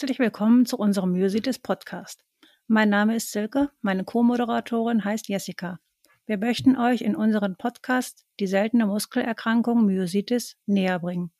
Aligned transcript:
Herzlich 0.00 0.18
willkommen 0.18 0.64
zu 0.64 0.78
unserem 0.78 1.12
Myositis 1.12 1.58
Podcast. 1.58 2.24
Mein 2.66 2.88
Name 2.88 3.16
ist 3.16 3.32
Silke, 3.32 3.68
meine 3.82 4.02
Co-Moderatorin 4.02 5.04
heißt 5.04 5.28
Jessica. 5.28 5.78
Wir 6.24 6.38
möchten 6.38 6.78
euch 6.78 7.02
in 7.02 7.14
unserem 7.14 7.56
Podcast 7.56 8.24
die 8.40 8.46
seltene 8.46 8.86
Muskelerkrankung 8.86 9.84
Myositis 9.84 10.56
näher 10.64 11.00
bringen. 11.00 11.32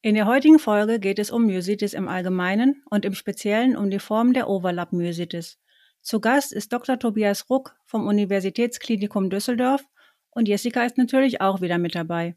In 0.00 0.14
der 0.14 0.26
heutigen 0.26 0.60
Folge 0.60 1.00
geht 1.00 1.18
es 1.18 1.32
um 1.32 1.46
Myositis 1.46 1.92
im 1.92 2.06
Allgemeinen 2.06 2.84
und 2.88 3.04
im 3.04 3.14
Speziellen 3.14 3.76
um 3.76 3.90
die 3.90 3.98
Form 3.98 4.32
der 4.32 4.48
Overlap-Myositis. 4.48 5.58
Zu 6.02 6.20
Gast 6.20 6.52
ist 6.52 6.72
Dr. 6.72 7.00
Tobias 7.00 7.50
Ruck 7.50 7.74
vom 7.84 8.06
Universitätsklinikum 8.06 9.28
Düsseldorf 9.28 9.84
und 10.30 10.46
Jessica 10.46 10.84
ist 10.84 10.98
natürlich 10.98 11.40
auch 11.40 11.62
wieder 11.62 11.78
mit 11.78 11.96
dabei. 11.96 12.36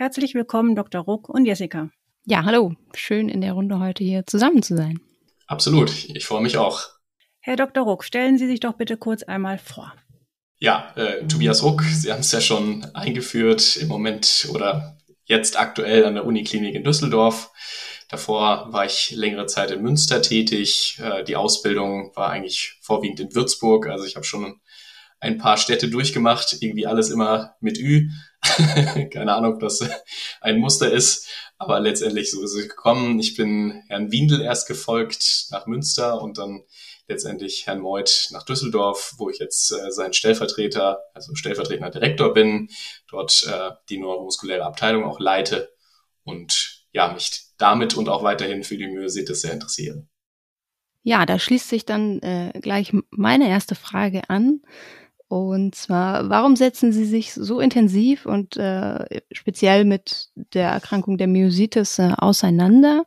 Herzlich 0.00 0.34
willkommen, 0.34 0.76
Dr. 0.76 1.00
Ruck 1.00 1.28
und 1.28 1.44
Jessica. 1.44 1.90
Ja, 2.24 2.44
hallo. 2.44 2.76
Schön 2.94 3.28
in 3.28 3.40
der 3.40 3.54
Runde 3.54 3.80
heute 3.80 4.04
hier 4.04 4.24
zusammen 4.24 4.62
zu 4.62 4.76
sein. 4.76 5.00
Absolut. 5.48 5.90
Ich 6.14 6.24
freue 6.24 6.40
mich 6.40 6.56
auch. 6.56 6.84
Herr 7.40 7.56
Dr. 7.56 7.82
Ruck, 7.82 8.04
stellen 8.04 8.38
Sie 8.38 8.46
sich 8.46 8.60
doch 8.60 8.74
bitte 8.74 8.96
kurz 8.96 9.24
einmal 9.24 9.58
vor. 9.58 9.92
Ja, 10.60 10.92
äh, 10.94 11.26
Tobias 11.26 11.64
Ruck, 11.64 11.82
Sie 11.82 12.12
haben 12.12 12.20
es 12.20 12.30
ja 12.30 12.40
schon 12.40 12.84
eingeführt, 12.94 13.76
im 13.78 13.88
Moment 13.88 14.46
oder 14.54 14.98
jetzt 15.24 15.58
aktuell 15.58 16.04
an 16.04 16.14
der 16.14 16.26
Uniklinik 16.26 16.76
in 16.76 16.84
Düsseldorf. 16.84 17.50
Davor 18.08 18.72
war 18.72 18.86
ich 18.86 19.10
längere 19.10 19.46
Zeit 19.46 19.72
in 19.72 19.82
Münster 19.82 20.22
tätig. 20.22 21.00
Äh, 21.02 21.24
die 21.24 21.34
Ausbildung 21.34 22.12
war 22.14 22.30
eigentlich 22.30 22.78
vorwiegend 22.82 23.18
in 23.18 23.34
Würzburg. 23.34 23.88
Also 23.88 24.04
ich 24.04 24.14
habe 24.14 24.24
schon 24.24 24.60
ein 25.18 25.38
paar 25.38 25.56
Städte 25.56 25.88
durchgemacht, 25.88 26.56
irgendwie 26.60 26.86
alles 26.86 27.10
immer 27.10 27.56
mit 27.60 27.78
Ü. 27.78 28.08
Keine 29.12 29.34
Ahnung, 29.34 29.54
ob 29.54 29.60
das 29.60 29.80
ein 30.40 30.58
Muster 30.58 30.90
ist, 30.90 31.28
aber 31.58 31.80
letztendlich 31.80 32.30
so 32.30 32.42
ist 32.42 32.54
es 32.54 32.68
gekommen. 32.68 33.18
Ich 33.18 33.36
bin 33.36 33.82
Herrn 33.88 34.10
Windel 34.12 34.40
erst 34.40 34.68
gefolgt 34.68 35.46
nach 35.50 35.66
Münster 35.66 36.20
und 36.20 36.38
dann 36.38 36.64
letztendlich 37.08 37.66
Herrn 37.66 37.80
Meuth 37.80 38.28
nach 38.32 38.42
Düsseldorf, 38.42 39.14
wo 39.16 39.30
ich 39.30 39.38
jetzt 39.38 39.72
äh, 39.72 39.90
sein 39.90 40.12
Stellvertreter, 40.12 41.00
also 41.14 41.34
stellvertretender 41.34 41.90
Direktor 41.90 42.34
bin, 42.34 42.68
dort 43.08 43.46
äh, 43.50 43.70
die 43.88 43.98
neuromuskuläre 43.98 44.64
Abteilung 44.64 45.04
auch 45.04 45.18
leite 45.18 45.72
und 46.24 46.84
ja, 46.92 47.12
mich 47.12 47.46
damit 47.56 47.96
und 47.96 48.08
auch 48.08 48.22
weiterhin 48.22 48.62
für 48.62 48.76
die 48.76 48.86
Myositis 48.86 49.42
sehr 49.42 49.52
interessiere. 49.52 50.06
Ja, 51.02 51.24
da 51.24 51.38
schließt 51.38 51.68
sich 51.68 51.86
dann 51.86 52.20
äh, 52.20 52.58
gleich 52.60 52.92
meine 53.10 53.48
erste 53.48 53.74
Frage 53.74 54.28
an. 54.28 54.60
Und 55.28 55.74
zwar, 55.74 56.30
warum 56.30 56.56
setzen 56.56 56.90
Sie 56.90 57.04
sich 57.04 57.34
so 57.34 57.60
intensiv 57.60 58.24
und 58.24 58.56
äh, 58.56 59.20
speziell 59.30 59.84
mit 59.84 60.30
der 60.54 60.70
Erkrankung 60.70 61.18
der 61.18 61.28
Myositis 61.28 61.98
äh, 61.98 62.12
auseinander? 62.16 63.04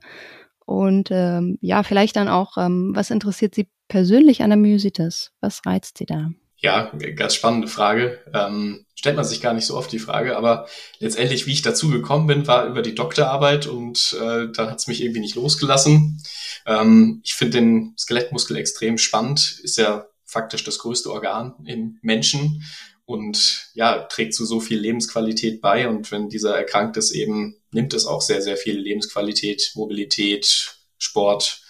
Und 0.65 1.09
ähm, 1.11 1.57
ja, 1.61 1.81
vielleicht 1.81 2.15
dann 2.15 2.27
auch, 2.27 2.57
ähm, 2.57 2.91
was 2.95 3.09
interessiert 3.09 3.55
Sie 3.55 3.67
persönlich 3.87 4.43
an 4.43 4.51
der 4.51 4.57
Myositis? 4.57 5.31
Was 5.41 5.65
reizt 5.65 5.97
Sie 5.97 6.05
da? 6.05 6.29
Ja, 6.57 6.91
ganz 7.15 7.33
spannende 7.33 7.67
Frage. 7.67 8.19
Ähm, 8.35 8.85
stellt 8.93 9.15
man 9.15 9.25
sich 9.25 9.41
gar 9.41 9.53
nicht 9.53 9.65
so 9.65 9.75
oft 9.75 9.91
die 9.91 9.97
Frage, 9.97 10.37
aber 10.37 10.67
letztendlich, 10.99 11.47
wie 11.47 11.53
ich 11.53 11.63
dazu 11.63 11.89
gekommen 11.89 12.27
bin, 12.27 12.45
war 12.45 12.67
über 12.67 12.83
die 12.83 12.93
Doktorarbeit 12.93 13.65
und 13.65 14.15
äh, 14.21 14.47
dann 14.53 14.69
hat 14.69 14.77
es 14.77 14.85
mich 14.85 15.01
irgendwie 15.01 15.21
nicht 15.21 15.33
losgelassen. 15.33 16.21
Ähm, 16.67 17.19
ich 17.23 17.33
finde 17.33 17.57
den 17.57 17.95
Skelettmuskel 17.97 18.57
extrem 18.57 18.99
spannend, 18.99 19.59
ist 19.63 19.79
ja 19.79 20.05
faktisch 20.31 20.63
das 20.63 20.79
größte 20.79 21.11
Organ 21.11 21.55
im 21.65 21.99
Menschen 22.01 22.63
und 23.05 23.69
ja, 23.73 24.03
trägt 24.03 24.33
zu 24.33 24.45
so 24.45 24.61
viel 24.61 24.79
Lebensqualität 24.79 25.59
bei. 25.59 25.89
Und 25.89 26.09
wenn 26.11 26.29
dieser 26.29 26.55
erkrankt 26.55 26.95
ist, 26.95 27.11
eben 27.11 27.57
nimmt 27.71 27.93
es 27.93 28.05
auch 28.05 28.21
sehr, 28.21 28.41
sehr 28.41 28.55
viel 28.55 28.79
Lebensqualität, 28.79 29.71
Mobilität, 29.75 30.77
Sport, 30.97 31.61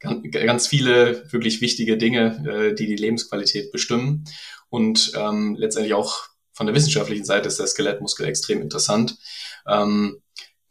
ganz 0.00 0.66
viele 0.66 1.32
wirklich 1.32 1.62
wichtige 1.62 1.96
Dinge, 1.96 2.44
äh, 2.46 2.74
die 2.74 2.86
die 2.86 2.96
Lebensqualität 2.96 3.72
bestimmen. 3.72 4.24
Und 4.68 5.12
ähm, 5.16 5.56
letztendlich 5.58 5.94
auch 5.94 6.28
von 6.52 6.66
der 6.66 6.74
wissenschaftlichen 6.74 7.24
Seite 7.24 7.48
ist 7.48 7.58
der 7.58 7.66
Skelettmuskel 7.66 8.26
extrem 8.26 8.60
interessant. 8.60 9.16
Ähm, 9.66 10.20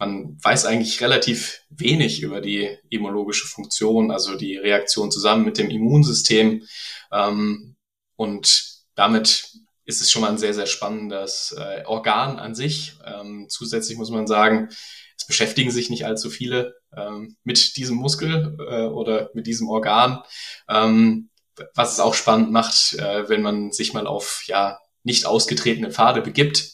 man 0.06 0.38
weiß 0.44 0.66
eigentlich 0.66 1.02
relativ 1.02 1.62
wenig 1.70 2.22
über 2.22 2.42
die 2.42 2.78
immunologische 2.90 3.48
Funktion, 3.48 4.12
also 4.12 4.36
die 4.36 4.58
Reaktion 4.58 5.12
zusammen 5.12 5.46
mit 5.46 5.58
dem 5.58 5.70
Immunsystem. 5.70 6.64
Ähm, 7.12 7.76
und 8.16 8.84
damit 8.96 9.50
ist 9.86 10.02
es 10.02 10.12
schon 10.12 10.22
mal 10.22 10.30
ein 10.30 10.38
sehr, 10.38 10.54
sehr 10.54 10.66
spannendes 10.66 11.56
äh, 11.58 11.84
Organ 11.86 12.40
an 12.40 12.54
sich. 12.56 12.94
Ähm, 13.06 13.48
zusätzlich 13.50 13.98
muss 13.98 14.10
man 14.10 14.28
sagen, 14.28 14.70
es 15.18 15.26
beschäftigen 15.26 15.72
sich 15.72 15.90
nicht 15.90 16.06
allzu 16.06 16.30
viele 16.30 16.76
ähm, 16.96 17.38
mit 17.44 17.78
diesem 17.78 17.98
Muskel 17.98 18.58
äh, 18.60 18.86
oder 18.86 19.30
mit 19.34 19.48
diesem 19.48 19.70
Organ. 19.70 20.22
Ähm, 20.70 21.30
was 21.76 21.94
es 21.94 22.00
auch 22.00 22.16
spannend 22.16 22.52
macht, 22.52 22.94
äh, 22.94 23.30
wenn 23.30 23.42
man 23.42 23.72
sich 23.72 23.94
mal 23.94 24.08
auf 24.08 24.44
ja 24.48 24.80
nicht 25.04 25.26
ausgetretene 25.26 25.92
Pfade 25.92 26.22
begibt. 26.22 26.72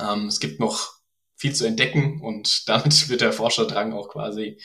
Ähm, 0.00 0.26
es 0.26 0.40
gibt 0.40 0.60
noch 0.60 0.99
viel 1.40 1.54
zu 1.54 1.64
entdecken 1.64 2.20
und 2.20 2.64
damit 2.68 3.08
wird 3.08 3.22
der 3.22 3.32
Forscherdrang 3.32 3.94
auch 3.94 4.10
quasi 4.10 4.60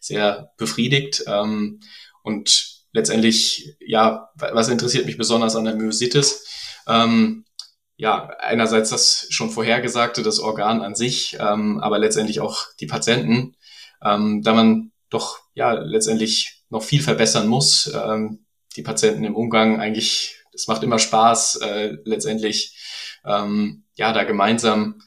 sehr 0.00 0.52
befriedigt. 0.58 1.22
Ähm, 1.28 1.80
und 2.22 2.82
letztendlich, 2.92 3.76
ja, 3.78 4.30
was 4.34 4.68
interessiert 4.68 5.06
mich 5.06 5.16
besonders 5.16 5.54
an 5.54 5.64
der 5.64 5.76
Myositis? 5.76 6.44
Ähm, 6.88 7.44
ja, 7.96 8.28
einerseits 8.40 8.90
das 8.90 9.26
schon 9.30 9.50
vorhergesagte, 9.50 10.22
das 10.22 10.40
Organ 10.40 10.82
an 10.82 10.96
sich, 10.96 11.36
ähm, 11.40 11.78
aber 11.78 11.98
letztendlich 11.98 12.40
auch 12.40 12.64
die 12.80 12.86
Patienten, 12.86 13.54
ähm, 14.04 14.42
da 14.42 14.52
man 14.52 14.90
doch 15.08 15.38
ja 15.54 15.72
letztendlich 15.72 16.64
noch 16.68 16.82
viel 16.82 17.02
verbessern 17.02 17.46
muss. 17.46 17.90
Ähm, 17.94 18.44
die 18.74 18.82
Patienten 18.82 19.24
im 19.24 19.36
Umgang 19.36 19.80
eigentlich, 19.80 20.36
es 20.52 20.66
macht 20.66 20.82
immer 20.82 20.98
Spaß, 20.98 21.56
äh, 21.62 21.96
letztendlich 22.04 22.76
ähm, 23.24 23.84
ja 23.94 24.12
da 24.12 24.24
gemeinsam 24.24 25.00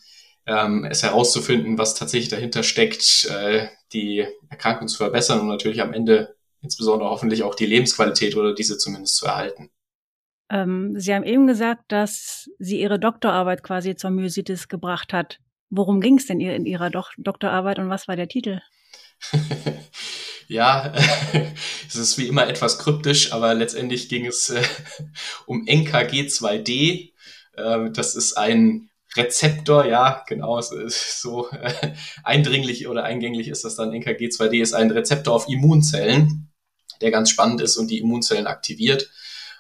ähm, 0.50 0.86
es 0.86 1.04
herauszufinden, 1.04 1.78
was 1.78 1.94
tatsächlich 1.94 2.30
dahinter 2.30 2.64
steckt, 2.64 3.26
äh, 3.26 3.68
die 3.94 4.26
Erkrankung 4.50 4.88
zu 4.88 4.98
verbessern 4.98 5.42
und 5.42 5.48
natürlich 5.48 5.82
am 5.82 5.94
Ende 5.94 6.36
insbesondere 6.62 7.10
hoffentlich 7.10 7.44
auch 7.44 7.56
die 7.56 7.68
Lebensqualität 7.68 8.36
oder 8.36 8.54
diese 8.54 8.78
zumindest 8.78 9.16
zu 9.18 9.28
erhalten. 9.28 9.70
Ähm, 10.50 11.00
Sie 11.00 11.14
haben 11.14 11.24
eben 11.24 11.46
gesagt, 11.46 11.92
dass 11.92 12.50
Sie 12.58 12.82
Ihre 12.82 13.00
Doktorarbeit 13.00 13.64
quasi 13.64 13.96
zur 13.96 14.10
Myositis 14.10 14.68
gebracht 14.68 15.14
hat. 15.14 15.40
Worum 15.70 16.02
ging 16.02 16.18
es 16.18 16.26
denn 16.26 16.42
in 16.42 16.66
Ihrer 16.66 16.90
Do 16.90 17.04
Doktorarbeit 17.18 17.78
und 17.78 17.90
was 17.90 18.08
war 18.08 18.16
der 18.16 18.28
Titel? 18.28 18.60
ja, 20.48 20.94
es 21.88 21.96
ist 21.96 22.18
wie 22.18 22.28
immer 22.28 22.48
etwas 22.48 22.80
kryptisch, 22.80 23.32
aber 23.34 23.54
letztendlich 23.54 24.10
ging 24.10 24.26
es 24.26 24.50
äh, 24.50 24.64
um 25.46 25.66
NKG2D. 25.66 27.14
Äh, 27.54 27.92
das 27.92 28.16
ist 28.16 28.34
ein 28.34 28.89
Rezeptor, 29.16 29.86
ja, 29.86 30.24
genau, 30.28 30.62
so 30.62 31.50
äh, 31.50 31.94
eindringlich 32.24 32.88
oder 32.88 33.04
eingänglich 33.04 33.48
ist 33.48 33.64
das 33.64 33.76
dann. 33.76 33.92
NKG2D 33.92 34.62
ist 34.62 34.74
ein 34.74 34.92
Rezeptor 34.92 35.34
auf 35.34 35.50
Immunzellen, 35.50 36.52
der 37.02 37.12
ganz 37.12 37.30
spannend 37.30 37.62
ist 37.62 37.78
und 37.78 37.90
die 37.90 38.00
Immunzellen 38.00 38.48
aktiviert. 38.48 39.10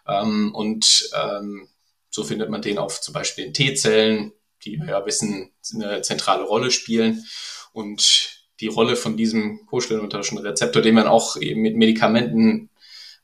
Ähm, 0.08 0.54
und 0.54 1.10
ähm, 1.16 1.68
so 2.10 2.24
findet 2.24 2.50
man 2.50 2.62
den 2.62 2.78
auf 2.78 3.02
zum 3.02 3.14
Beispiel 3.14 3.46
in 3.46 3.54
T-Zellen, 3.54 4.34
die 4.64 4.80
wir 4.80 4.90
ja 4.90 5.06
wissen, 5.06 5.52
eine 5.74 6.02
zentrale 6.02 6.44
Rolle 6.44 6.72
spielen. 6.72 7.26
Und 7.72 8.40
die 8.60 8.68
Rolle 8.68 8.96
von 8.96 9.16
diesem 9.16 9.66
kostellenunterischen 9.68 10.38
Rezeptor, 10.38 10.81
den 10.81 10.96
man 10.96 11.08
auch 11.08 11.38
eben 11.38 11.62
mit 11.62 11.75
Medikamenten 11.75 12.69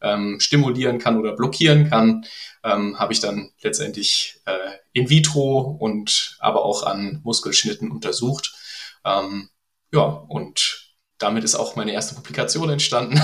ähm, 0.06 0.40
stimulieren 0.40 1.00
kann 1.00 1.18
oder 1.18 1.36
blockieren 1.36 1.90
kann, 1.90 2.26
ähm, 2.64 2.98
habe 3.00 3.12
ich 3.12 3.20
dann 3.20 3.52
letztendlich 3.62 4.40
äh, 4.46 4.54
in 4.94 5.10
vitro 5.10 5.60
und 5.60 6.38
aber 6.40 6.64
auch 6.64 6.84
an 6.84 7.22
Muskelschnitten 7.24 7.92
untersucht. 7.92 8.54
Ähm, 9.04 9.50
ja, 9.92 10.04
und 10.04 10.94
damit 11.18 11.44
ist 11.44 11.56
auch 11.56 11.76
meine 11.76 11.94
erste 11.94 12.16
Publikation 12.16 12.70
entstanden. 12.70 13.20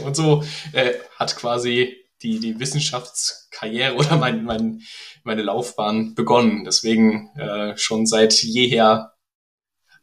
und 0.04 0.14
so 0.14 0.44
äh, 0.72 0.94
hat 1.16 1.36
quasi 1.36 1.96
die, 2.22 2.38
die 2.38 2.60
Wissenschaftskarriere 2.60 3.94
oder 3.94 4.16
mein, 4.16 4.44
mein, 4.44 4.82
meine 5.24 5.42
Laufbahn 5.42 6.14
begonnen. 6.14 6.64
Deswegen 6.64 7.30
äh, 7.36 7.76
schon 7.76 8.06
seit 8.06 8.34
jeher 8.42 9.14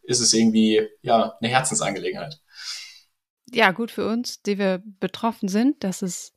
ist 0.03 0.19
es 0.19 0.33
irgendwie 0.33 0.87
ja 1.01 1.33
eine 1.39 1.49
Herzensangelegenheit 1.49 2.39
ja, 3.51 3.71
gut 3.71 3.91
für 3.91 4.07
uns, 4.07 4.41
die 4.41 4.57
wir 4.57 4.81
betroffen 4.99 5.49
sind, 5.49 5.83
dass 5.83 6.01
es 6.01 6.33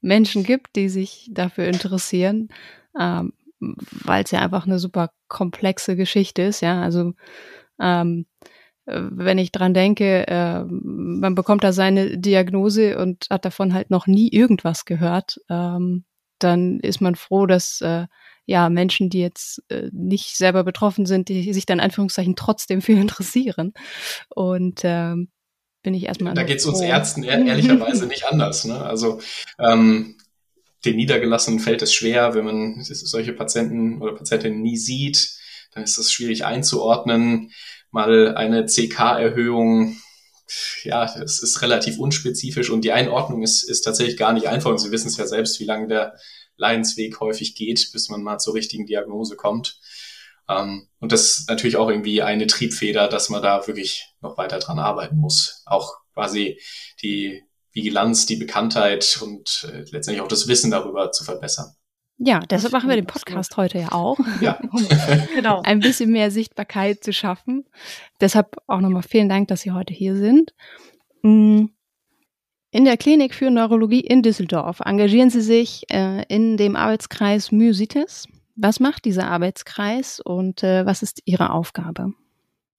Menschen 0.00 0.44
gibt, 0.44 0.76
die 0.76 0.88
sich 0.88 1.28
dafür 1.32 1.64
interessieren, 1.64 2.48
ähm, 2.98 3.32
weil 3.60 4.24
es 4.24 4.30
ja 4.30 4.40
einfach 4.40 4.66
eine 4.66 4.78
super 4.78 5.10
komplexe 5.28 5.96
Geschichte 5.96 6.42
ist, 6.42 6.60
ja. 6.60 6.82
Also 6.82 7.12
ähm, 7.80 8.26
wenn 8.84 9.38
ich 9.38 9.52
dran 9.52 9.74
denke, 9.74 10.26
äh, 10.26 10.64
man 10.64 11.34
bekommt 11.34 11.62
da 11.62 11.72
seine 11.72 12.18
Diagnose 12.18 12.98
und 12.98 13.26
hat 13.30 13.44
davon 13.44 13.74
halt 13.74 13.90
noch 13.90 14.06
nie 14.06 14.28
irgendwas 14.28 14.84
gehört, 14.84 15.40
ähm, 15.48 16.04
dann 16.40 16.80
ist 16.80 17.00
man 17.00 17.14
froh, 17.14 17.46
dass 17.46 17.80
äh, 17.80 18.06
ja 18.44 18.68
Menschen, 18.68 19.08
die 19.08 19.20
jetzt 19.20 19.62
äh, 19.68 19.88
nicht 19.92 20.36
selber 20.36 20.64
betroffen 20.64 21.06
sind, 21.06 21.28
die 21.28 21.52
sich 21.52 21.66
dann 21.66 21.78
Anführungszeichen 21.78 22.34
trotzdem 22.34 22.82
für 22.82 22.92
interessieren. 22.92 23.72
Und 24.28 24.80
ähm, 24.82 25.30
bin 25.82 25.94
ich 25.94 26.04
erstmal. 26.04 26.34
Da 26.34 26.42
geht 26.42 26.58
es 26.58 26.66
uns 26.66 26.80
Ärzten 26.80 27.22
ehrlicherweise 27.24 28.06
nicht 28.06 28.24
anders. 28.26 28.64
Ne? 28.64 28.80
Also 28.80 29.20
ähm, 29.58 30.16
den 30.84 30.96
Niedergelassenen 30.96 31.60
fällt 31.60 31.82
es 31.82 31.92
schwer, 31.92 32.34
wenn 32.34 32.44
man 32.44 32.82
solche 32.82 33.32
Patienten 33.32 34.00
oder 34.00 34.14
Patientinnen 34.14 34.60
nie 34.60 34.76
sieht, 34.76 35.30
dann 35.72 35.84
ist 35.84 35.98
es 35.98 36.12
schwierig 36.12 36.44
einzuordnen. 36.44 37.52
Mal 37.90 38.34
eine 38.36 38.66
CK-Erhöhung, 38.66 39.96
ja, 40.82 41.06
das 41.18 41.42
ist 41.42 41.62
relativ 41.62 41.98
unspezifisch 41.98 42.70
und 42.70 42.82
die 42.84 42.92
Einordnung 42.92 43.42
ist, 43.42 43.62
ist 43.62 43.82
tatsächlich 43.82 44.16
gar 44.16 44.32
nicht 44.32 44.48
einfach. 44.48 44.70
Und 44.70 44.78
Sie 44.78 44.90
wissen 44.90 45.08
es 45.08 45.16
ja 45.16 45.26
selbst, 45.26 45.60
wie 45.60 45.64
lange 45.64 45.88
der 45.88 46.14
Leidensweg 46.56 47.20
häufig 47.20 47.54
geht, 47.54 47.90
bis 47.92 48.08
man 48.08 48.22
mal 48.22 48.38
zur 48.38 48.54
richtigen 48.54 48.86
Diagnose 48.86 49.36
kommt. 49.36 49.78
Ähm, 50.48 50.88
und 50.98 51.12
das 51.12 51.38
ist 51.38 51.48
natürlich 51.48 51.76
auch 51.76 51.88
irgendwie 51.88 52.22
eine 52.22 52.46
Triebfeder, 52.46 53.08
dass 53.08 53.28
man 53.28 53.42
da 53.42 53.66
wirklich 53.66 54.06
noch 54.20 54.38
weiter 54.38 54.58
dran 54.58 54.78
arbeiten 54.78 55.16
muss. 55.16 55.62
Auch 55.66 55.94
quasi 56.14 56.60
die 57.02 57.42
Vigilanz, 57.72 58.26
die 58.26 58.36
Bekanntheit 58.36 59.18
und 59.22 59.68
äh, 59.72 59.84
letztendlich 59.90 60.20
auch 60.20 60.28
das 60.28 60.46
Wissen 60.48 60.70
darüber 60.70 61.10
zu 61.10 61.24
verbessern. 61.24 61.74
Ja, 62.18 62.40
deshalb 62.40 62.72
machen 62.72 62.88
wir 62.88 62.96
den 62.96 63.06
Podcast 63.06 63.56
heute 63.56 63.78
ja 63.78 63.92
auch, 63.92 64.18
ja. 64.40 64.60
um 64.70 64.86
genau. 65.34 65.62
ein 65.62 65.80
bisschen 65.80 66.10
mehr 66.12 66.30
Sichtbarkeit 66.30 67.02
zu 67.02 67.12
schaffen. 67.12 67.64
Deshalb 68.20 68.56
auch 68.66 68.80
nochmal 68.80 69.02
vielen 69.02 69.28
Dank, 69.28 69.48
dass 69.48 69.62
Sie 69.62 69.72
heute 69.72 69.92
hier 69.92 70.14
sind. 70.14 70.54
Mm. 71.22 71.66
In 72.74 72.86
der 72.86 72.96
Klinik 72.96 73.34
für 73.34 73.50
Neurologie 73.50 74.00
in 74.00 74.22
Düsseldorf 74.22 74.80
engagieren 74.80 75.28
Sie 75.28 75.42
sich 75.42 75.84
äh, 75.90 76.24
in 76.28 76.56
dem 76.56 76.74
Arbeitskreis 76.74 77.52
Myositis. 77.52 78.28
Was 78.54 78.80
macht 78.80 79.04
dieser 79.04 79.28
Arbeitskreis 79.28 80.20
und 80.20 80.62
äh, 80.62 80.84
was 80.84 81.02
ist 81.02 81.22
Ihre 81.24 81.50
Aufgabe? 81.50 82.12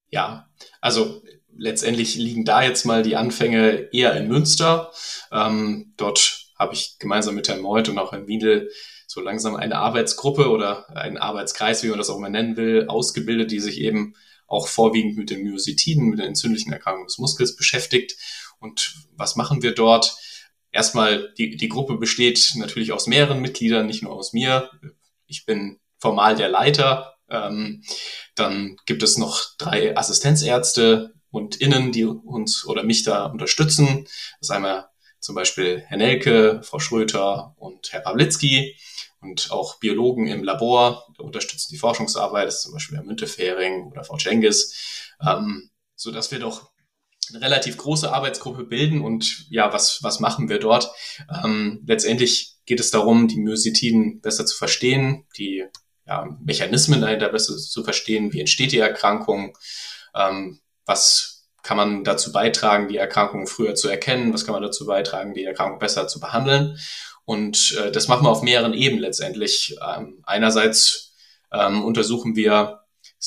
Ja, 0.10 0.50
also 0.82 1.24
letztendlich 1.56 2.16
liegen 2.16 2.46
da 2.46 2.64
jetzt 2.64 2.86
mal 2.86 3.04
die 3.04 3.16
Anfänge 3.16 3.90
eher 3.92 4.16
in 4.16 4.28
Münster. 4.28 4.92
Ähm, 5.32 5.94
dort 5.98 6.48
habe 6.58 6.74
ich 6.74 6.98
gemeinsam 7.00 7.36
mit 7.36 7.48
Herrn 7.48 7.62
Meuth 7.62 7.90
und 7.90 7.98
auch 7.98 8.12
Herrn 8.12 8.28
Wiedel 8.28 8.70
so 9.08 9.22
langsam 9.22 9.56
eine 9.56 9.78
Arbeitsgruppe 9.78 10.50
oder 10.50 10.90
einen 10.96 11.18
Arbeitskreis, 11.18 11.84
wie 11.84 11.90
man 11.90 11.98
das 11.98 12.10
auch 12.10 12.20
mal 12.20 12.30
nennen 12.30 12.58
will, 12.58 12.88
ausgebildet, 12.88 13.52
die 13.52 13.60
sich 13.60 13.80
eben 13.80 14.16
auch 14.48 14.68
vorwiegend 14.68 15.18
mit 15.18 15.30
den 15.30 15.44
Myositiden, 15.44 16.10
mit 16.10 16.20
den 16.20 16.28
entzündlichen 16.28 16.74
Erkrankungen 16.74 17.08
des 17.08 17.18
Muskels 17.18 17.56
beschäftigt. 17.56 18.16
Und 18.60 18.96
was 19.16 19.36
machen 19.36 19.62
wir 19.62 19.74
dort? 19.74 20.16
Erstmal, 20.72 21.34
die, 21.38 21.56
die 21.56 21.70
Gruppe 21.70 21.98
besteht 21.98 22.54
natürlich 22.56 22.92
aus 22.92 23.08
mehreren 23.08 23.42
Mitgliedern, 23.42 23.86
nicht 23.86 24.04
nur 24.04 24.14
aus 24.14 24.34
mir. 24.34 24.70
Ich 25.34 25.46
bin 25.46 25.80
formal 26.00 26.36
der 26.36 26.50
Leiter. 26.50 27.16
Ähm, 27.30 27.84
dann 28.36 28.78
gibt 28.86 29.04
es 29.04 29.18
noch 29.18 29.42
drei 29.58 29.98
Assistenzärzte, 29.98 31.14
und 31.34 31.56
Innen, 31.56 31.92
die 31.92 32.06
uns 32.06 32.64
oder 32.66 32.84
mich 32.84 33.04
da 33.04 33.26
unterstützen. 33.26 34.04
Das 34.04 34.50
ist 34.50 34.52
einmal 34.52 34.88
zum 35.20 35.34
Beispiel 35.34 35.84
Herr 35.88 35.98
Nelke, 35.98 36.62
Frau 36.64 36.78
Schröter 36.78 37.56
und 37.58 37.92
Herr 37.92 38.02
Pawlitzki 38.02 38.78
und 39.20 39.52
auch 39.52 39.80
Biologen 39.80 40.28
im 40.28 40.44
Labor 40.44 41.08
unterstützen 41.18 41.70
die 41.72 41.80
Forschungsarbeit, 41.80 42.48
das 42.48 42.58
ist 42.58 42.62
zum 42.62 42.74
Beispiel 42.74 42.98
Herr 42.98 43.06
Müntefering 43.06 43.86
oder 43.86 44.04
Frau 44.04 44.18
Cengiz, 44.18 45.12
ähm, 45.26 45.72
so 45.96 46.12
dass 46.12 46.30
wir 46.32 46.38
doch 46.38 46.70
eine 47.30 47.42
relativ 47.42 47.78
große 47.78 48.14
Arbeitsgruppe 48.14 48.66
bilden 48.66 49.02
und 49.02 49.48
ja, 49.50 49.74
was, 49.74 50.04
was 50.04 50.20
machen 50.20 50.50
wir 50.50 50.60
dort? 50.60 50.92
Ähm, 51.44 51.82
letztendlich 51.88 52.53
geht 52.66 52.80
es 52.80 52.92
darum, 52.92 53.28
die 53.28 53.38
Myositiden 53.38 54.22
besser 54.22 54.46
zu 54.46 54.58
verstehen, 54.58 55.26
die 55.38 55.66
ja, 56.06 56.28
Mechanismen 56.44 57.02
dahinter 57.02 57.30
besser 57.30 57.58
zu 57.58 57.84
verstehen, 57.84 58.34
wie 58.34 58.40
entsteht 58.40 58.72
die 58.72 58.80
Erkrankung, 58.80 59.58
ähm, 60.16 60.60
was 60.86 61.34
kann 61.64 61.78
man 61.78 62.04
dazu 62.04 62.32
beitragen, 62.32 62.90
die 62.90 62.98
Erkrankung 62.98 63.48
früher 63.48 63.74
zu 63.74 63.88
erkennen? 63.88 64.34
Was 64.34 64.46
kann 64.46 64.54
man 64.54 64.62
dazu 64.62 64.86
beitragen, 64.86 65.34
die 65.34 65.46
Erkrankung 65.46 65.80
besser 65.80 66.08
zu 66.08 66.20
behandeln? 66.20 66.78
Und 67.26 67.78
äh, 67.82 67.90
das 67.90 68.10
machen 68.10 68.26
wir 68.26 68.32
auf 68.32 68.44
mehreren 68.44 68.74
Ebenen 68.74 69.02
letztendlich. 69.02 69.78
Ähm, 69.82 70.22
einerseits 70.24 71.14
ähm, 71.54 71.84
untersuchen 71.84 72.36
wir 72.36 72.82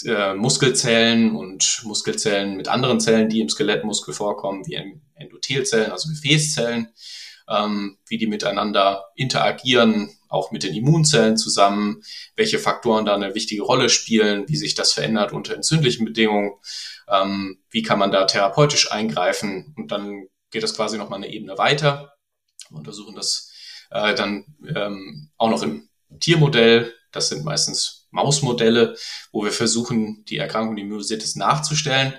äh, 0.04 0.34
Muskelzellen 0.34 1.34
und 1.34 1.80
Muskelzellen 1.84 2.58
mit 2.58 2.68
anderen 2.68 3.00
Zellen, 3.00 3.30
die 3.30 3.40
im 3.40 3.48
Skelettmuskel 3.48 4.12
vorkommen, 4.12 4.66
wie 4.66 4.78
Endothelzellen, 5.14 5.90
also 5.90 6.10
Gefäßzellen, 6.10 6.88
ähm, 7.48 7.98
wie 8.06 8.18
die 8.18 8.26
miteinander 8.26 9.06
interagieren, 9.14 10.10
auch 10.28 10.50
mit 10.50 10.62
den 10.62 10.74
Immunzellen 10.74 11.36
zusammen, 11.36 12.02
welche 12.34 12.58
Faktoren 12.58 13.04
da 13.04 13.14
eine 13.14 13.34
wichtige 13.34 13.62
Rolle 13.62 13.88
spielen, 13.88 14.48
wie 14.48 14.56
sich 14.56 14.74
das 14.74 14.92
verändert 14.92 15.32
unter 15.32 15.54
entzündlichen 15.54 16.04
Bedingungen 16.04 16.52
ähm, 17.08 17.58
wie 17.70 17.82
kann 17.82 17.98
man 17.98 18.10
da 18.10 18.24
therapeutisch 18.24 18.90
eingreifen 18.90 19.74
und 19.76 19.92
dann 19.92 20.26
geht 20.50 20.62
das 20.62 20.74
quasi 20.74 20.98
nochmal 20.98 21.22
eine 21.22 21.32
Ebene 21.32 21.58
weiter. 21.58 22.14
Wir 22.68 22.78
untersuchen 22.78 23.14
das 23.14 23.52
äh, 23.90 24.14
dann 24.14 24.56
ähm, 24.74 25.30
auch 25.36 25.50
noch 25.50 25.62
im 25.62 25.88
Tiermodell. 26.20 26.94
Das 27.12 27.28
sind 27.28 27.44
meistens 27.44 28.08
Mausmodelle, 28.10 28.96
wo 29.32 29.44
wir 29.44 29.52
versuchen, 29.52 30.24
die 30.24 30.38
Erkrankung, 30.38 30.76
die 30.76 30.84
Myositis 30.84 31.36
nachzustellen, 31.36 32.14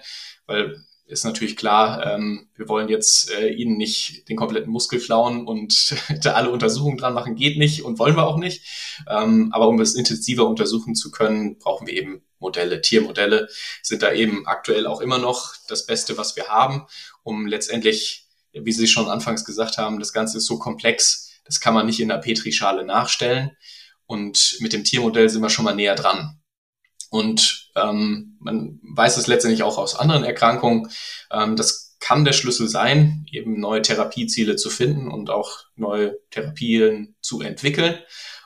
weil 0.46 0.78
ist 1.08 1.24
natürlich 1.24 1.56
klar, 1.56 2.06
ähm, 2.06 2.50
wir 2.56 2.68
wollen 2.68 2.90
jetzt 2.90 3.32
äh, 3.32 3.48
ihnen 3.50 3.78
nicht 3.78 4.28
den 4.28 4.36
kompletten 4.36 4.72
Muskel 4.72 5.00
klauen 5.00 5.48
und 5.48 5.96
da 6.22 6.34
alle 6.34 6.52
Untersuchungen 6.52 6.98
dran 6.98 7.14
machen, 7.14 7.36
geht 7.36 7.58
nicht 7.58 7.84
und 7.84 7.98
wollen 7.98 8.16
wir 8.16 8.28
auch 8.28 8.38
nicht. 8.38 8.64
Ähm, 9.10 9.50
aber 9.54 9.70
um 9.70 9.80
es 9.80 9.96
intensiver 9.96 10.46
untersuchen 10.46 10.96
zu 10.96 11.10
können, 11.10 11.58
brauchen 11.58 11.88
wir 11.88 11.94
eben 11.94 12.22
Modelle. 12.40 12.82
Tiermodelle 12.82 13.48
sind 13.82 14.04
da 14.04 14.12
eben 14.12 14.46
aktuell 14.46 14.86
auch 14.86 15.00
immer 15.00 15.18
noch 15.18 15.56
das 15.68 15.86
Beste, 15.86 16.18
was 16.18 16.36
wir 16.36 16.50
haben, 16.50 16.86
um 17.24 17.48
letztendlich, 17.48 18.28
wie 18.52 18.74
Sie 18.74 18.88
schon 18.88 19.10
anfangs 19.10 19.46
gesagt 19.46 19.78
haben, 19.78 20.00
das 20.00 20.14
Ganze 20.14 20.38
ist 20.38 20.46
so 20.46 20.60
komplex, 20.60 21.30
das 21.46 21.62
kann 21.62 21.74
man 21.74 21.86
nicht 21.86 22.02
in 22.02 22.10
der 22.10 22.18
Petrischale 22.18 22.86
nachstellen. 22.86 23.56
Und 24.06 24.58
mit 24.60 24.74
dem 24.74 24.84
Tiermodell 24.84 25.30
sind 25.30 25.42
wir 25.42 25.50
schon 25.50 25.66
mal 25.66 25.76
näher 25.76 25.96
dran. 25.96 26.40
Und 27.10 27.57
ähm, 27.78 28.38
man 28.40 28.80
weiß 28.82 29.18
es 29.18 29.28
letztendlich 29.28 29.64
auch 29.64 29.78
aus 29.78 29.96
anderen 29.96 30.24
Erkrankungen. 30.24 30.90
Ähm, 31.32 31.56
das 31.56 31.98
kann 32.00 32.26
der 32.26 32.34
Schlüssel 32.34 32.68
sein, 32.68 33.26
eben 33.32 33.60
neue 33.60 33.82
Therapieziele 33.82 34.56
zu 34.56 34.70
finden 34.70 35.10
und 35.10 35.30
auch 35.30 35.66
neue 35.76 36.18
Therapien 36.32 37.16
zu 37.22 37.42
entwickeln. 37.42 38.00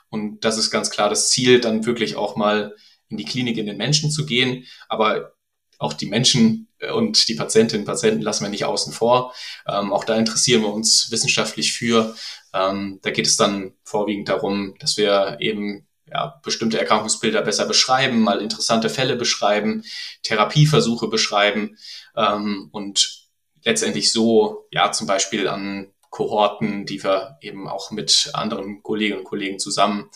Und 0.08 0.44
das 0.44 0.58
ist 0.58 0.70
ganz 0.70 0.90
klar 0.90 1.08
das 1.08 1.30
Ziel, 1.30 1.60
dann 1.60 1.86
wirklich 1.86 2.16
auch 2.16 2.36
mal 2.36 2.74
in 3.08 3.16
die 3.16 3.24
Klinik 3.24 3.58
in 3.58 3.66
den 3.66 3.76
Menschen 3.76 4.10
zu 4.10 4.26
gehen. 4.26 4.64
Aber 4.88 5.34
auch 5.78 5.92
die 5.92 6.06
Menschen 6.06 6.68
äh, 6.78 6.90
und 6.90 7.28
die 7.28 7.34
Patientinnen 7.34 7.82
und 7.82 7.86
Patienten 7.86 8.22
lassen 8.22 8.44
wir 8.44 8.50
nicht 8.50 8.64
außen 8.64 8.92
vor. 8.92 9.34
Ähm, 9.66 9.92
auch 9.92 10.04
da 10.04 10.16
interessieren 10.16 10.62
wir 10.62 10.72
uns 10.72 11.10
wissenschaftlich 11.10 11.72
für. 11.72 12.14
Ähm, 12.54 13.00
da 13.02 13.10
geht 13.10 13.26
es 13.26 13.36
dann 13.36 13.72
vorwiegend 13.84 14.28
darum, 14.28 14.74
dass 14.78 14.96
wir 14.96 15.36
eben 15.40 15.86
ja, 16.12 16.40
bestimmte 16.42 16.78
Erkrankungsbilder 16.78 17.42
besser 17.42 17.66
beschreiben, 17.66 18.20
mal 18.20 18.40
interessante 18.40 18.88
Fälle 18.88 19.16
beschreiben, 19.16 19.84
Therapieversuche 20.22 21.08
beschreiben 21.08 21.78
ähm, 22.16 22.68
und 22.72 23.28
letztendlich 23.64 24.12
so, 24.12 24.66
ja, 24.70 24.92
zum 24.92 25.06
Beispiel 25.06 25.48
an 25.48 25.92
Kohorten, 26.10 26.84
die 26.84 27.02
wir 27.02 27.38
eben 27.40 27.68
auch 27.68 27.90
mit 27.90 28.30
anderen 28.34 28.82
Kolleginnen 28.82 29.20
und 29.20 29.24
Kollegen 29.24 29.58
zusammen 29.58 30.10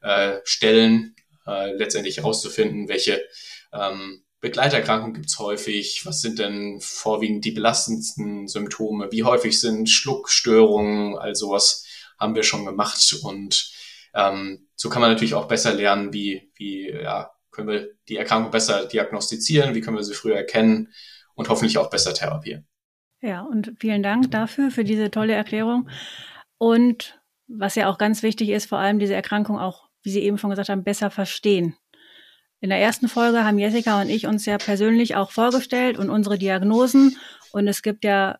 äh, 0.00 0.38
stellen, 0.44 1.14
äh, 1.46 1.72
letztendlich 1.72 2.16
herauszufinden, 2.16 2.88
welche 2.88 3.22
ähm, 3.72 4.22
Begleiterkrankungen 4.40 5.14
gibt's 5.14 5.38
häufig, 5.38 6.04
was 6.04 6.20
sind 6.20 6.38
denn 6.38 6.80
vorwiegend 6.80 7.44
die 7.44 7.52
belastendsten 7.52 8.48
Symptome, 8.48 9.12
wie 9.12 9.24
häufig 9.24 9.60
sind 9.60 9.88
Schluckstörungen, 9.88 11.16
all 11.16 11.36
sowas 11.36 11.84
haben 12.18 12.34
wir 12.34 12.42
schon 12.42 12.64
gemacht 12.64 13.16
und 13.22 13.72
ähm, 14.14 14.68
so 14.74 14.88
kann 14.88 15.00
man 15.00 15.10
natürlich 15.10 15.34
auch 15.34 15.48
besser 15.48 15.72
lernen, 15.74 16.12
wie, 16.12 16.50
wie 16.56 16.90
ja, 16.90 17.30
können 17.50 17.68
wir 17.68 17.90
die 18.08 18.16
Erkrankung 18.16 18.50
besser 18.50 18.86
diagnostizieren, 18.86 19.74
wie 19.74 19.80
können 19.80 19.96
wir 19.96 20.04
sie 20.04 20.14
früher 20.14 20.36
erkennen 20.36 20.92
und 21.34 21.48
hoffentlich 21.48 21.78
auch 21.78 21.90
besser 21.90 22.14
therapieren. 22.14 22.66
Ja, 23.20 23.42
und 23.42 23.74
vielen 23.78 24.02
Dank 24.02 24.30
dafür, 24.32 24.70
für 24.70 24.84
diese 24.84 25.10
tolle 25.10 25.34
Erklärung. 25.34 25.88
Und 26.58 27.20
was 27.46 27.74
ja 27.76 27.88
auch 27.88 27.98
ganz 27.98 28.22
wichtig 28.22 28.48
ist, 28.48 28.66
vor 28.66 28.78
allem 28.78 28.98
diese 28.98 29.14
Erkrankung 29.14 29.58
auch, 29.58 29.88
wie 30.02 30.10
Sie 30.10 30.22
eben 30.22 30.38
schon 30.38 30.50
gesagt 30.50 30.68
haben, 30.68 30.82
besser 30.82 31.10
verstehen. 31.10 31.76
In 32.60 32.70
der 32.70 32.78
ersten 32.78 33.08
Folge 33.08 33.44
haben 33.44 33.58
Jessica 33.58 34.00
und 34.00 34.08
ich 34.08 34.26
uns 34.26 34.46
ja 34.46 34.58
persönlich 34.58 35.16
auch 35.16 35.30
vorgestellt 35.30 35.98
und 35.98 36.10
unsere 36.10 36.38
Diagnosen. 36.38 37.16
Und 37.52 37.68
es 37.68 37.82
gibt 37.82 38.04
ja 38.04 38.38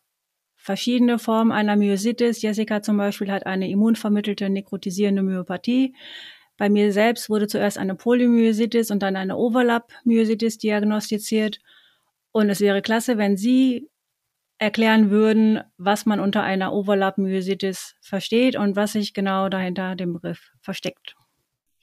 verschiedene 0.62 1.18
Formen 1.18 1.50
einer 1.50 1.76
Myositis. 1.76 2.40
Jessica 2.40 2.82
zum 2.82 2.96
Beispiel 2.96 3.32
hat 3.32 3.46
eine 3.46 3.68
immunvermittelte 3.68 4.48
nekrotisierende 4.48 5.22
Myopathie. 5.22 5.94
Bei 6.56 6.68
mir 6.68 6.92
selbst 6.92 7.28
wurde 7.28 7.48
zuerst 7.48 7.78
eine 7.78 7.96
Polymyositis 7.96 8.92
und 8.92 9.02
dann 9.02 9.16
eine 9.16 9.36
Overlap-Myositis 9.36 10.58
diagnostiziert. 10.58 11.58
Und 12.30 12.48
es 12.48 12.60
wäre 12.60 12.80
klasse, 12.80 13.18
wenn 13.18 13.36
Sie 13.36 13.90
erklären 14.58 15.10
würden, 15.10 15.60
was 15.78 16.06
man 16.06 16.20
unter 16.20 16.44
einer 16.44 16.72
Overlap-Myositis 16.72 17.96
versteht 18.00 18.54
und 18.54 18.76
was 18.76 18.92
sich 18.92 19.12
genau 19.14 19.48
dahinter 19.48 19.96
dem 19.96 20.12
Begriff 20.12 20.52
versteckt. 20.60 21.16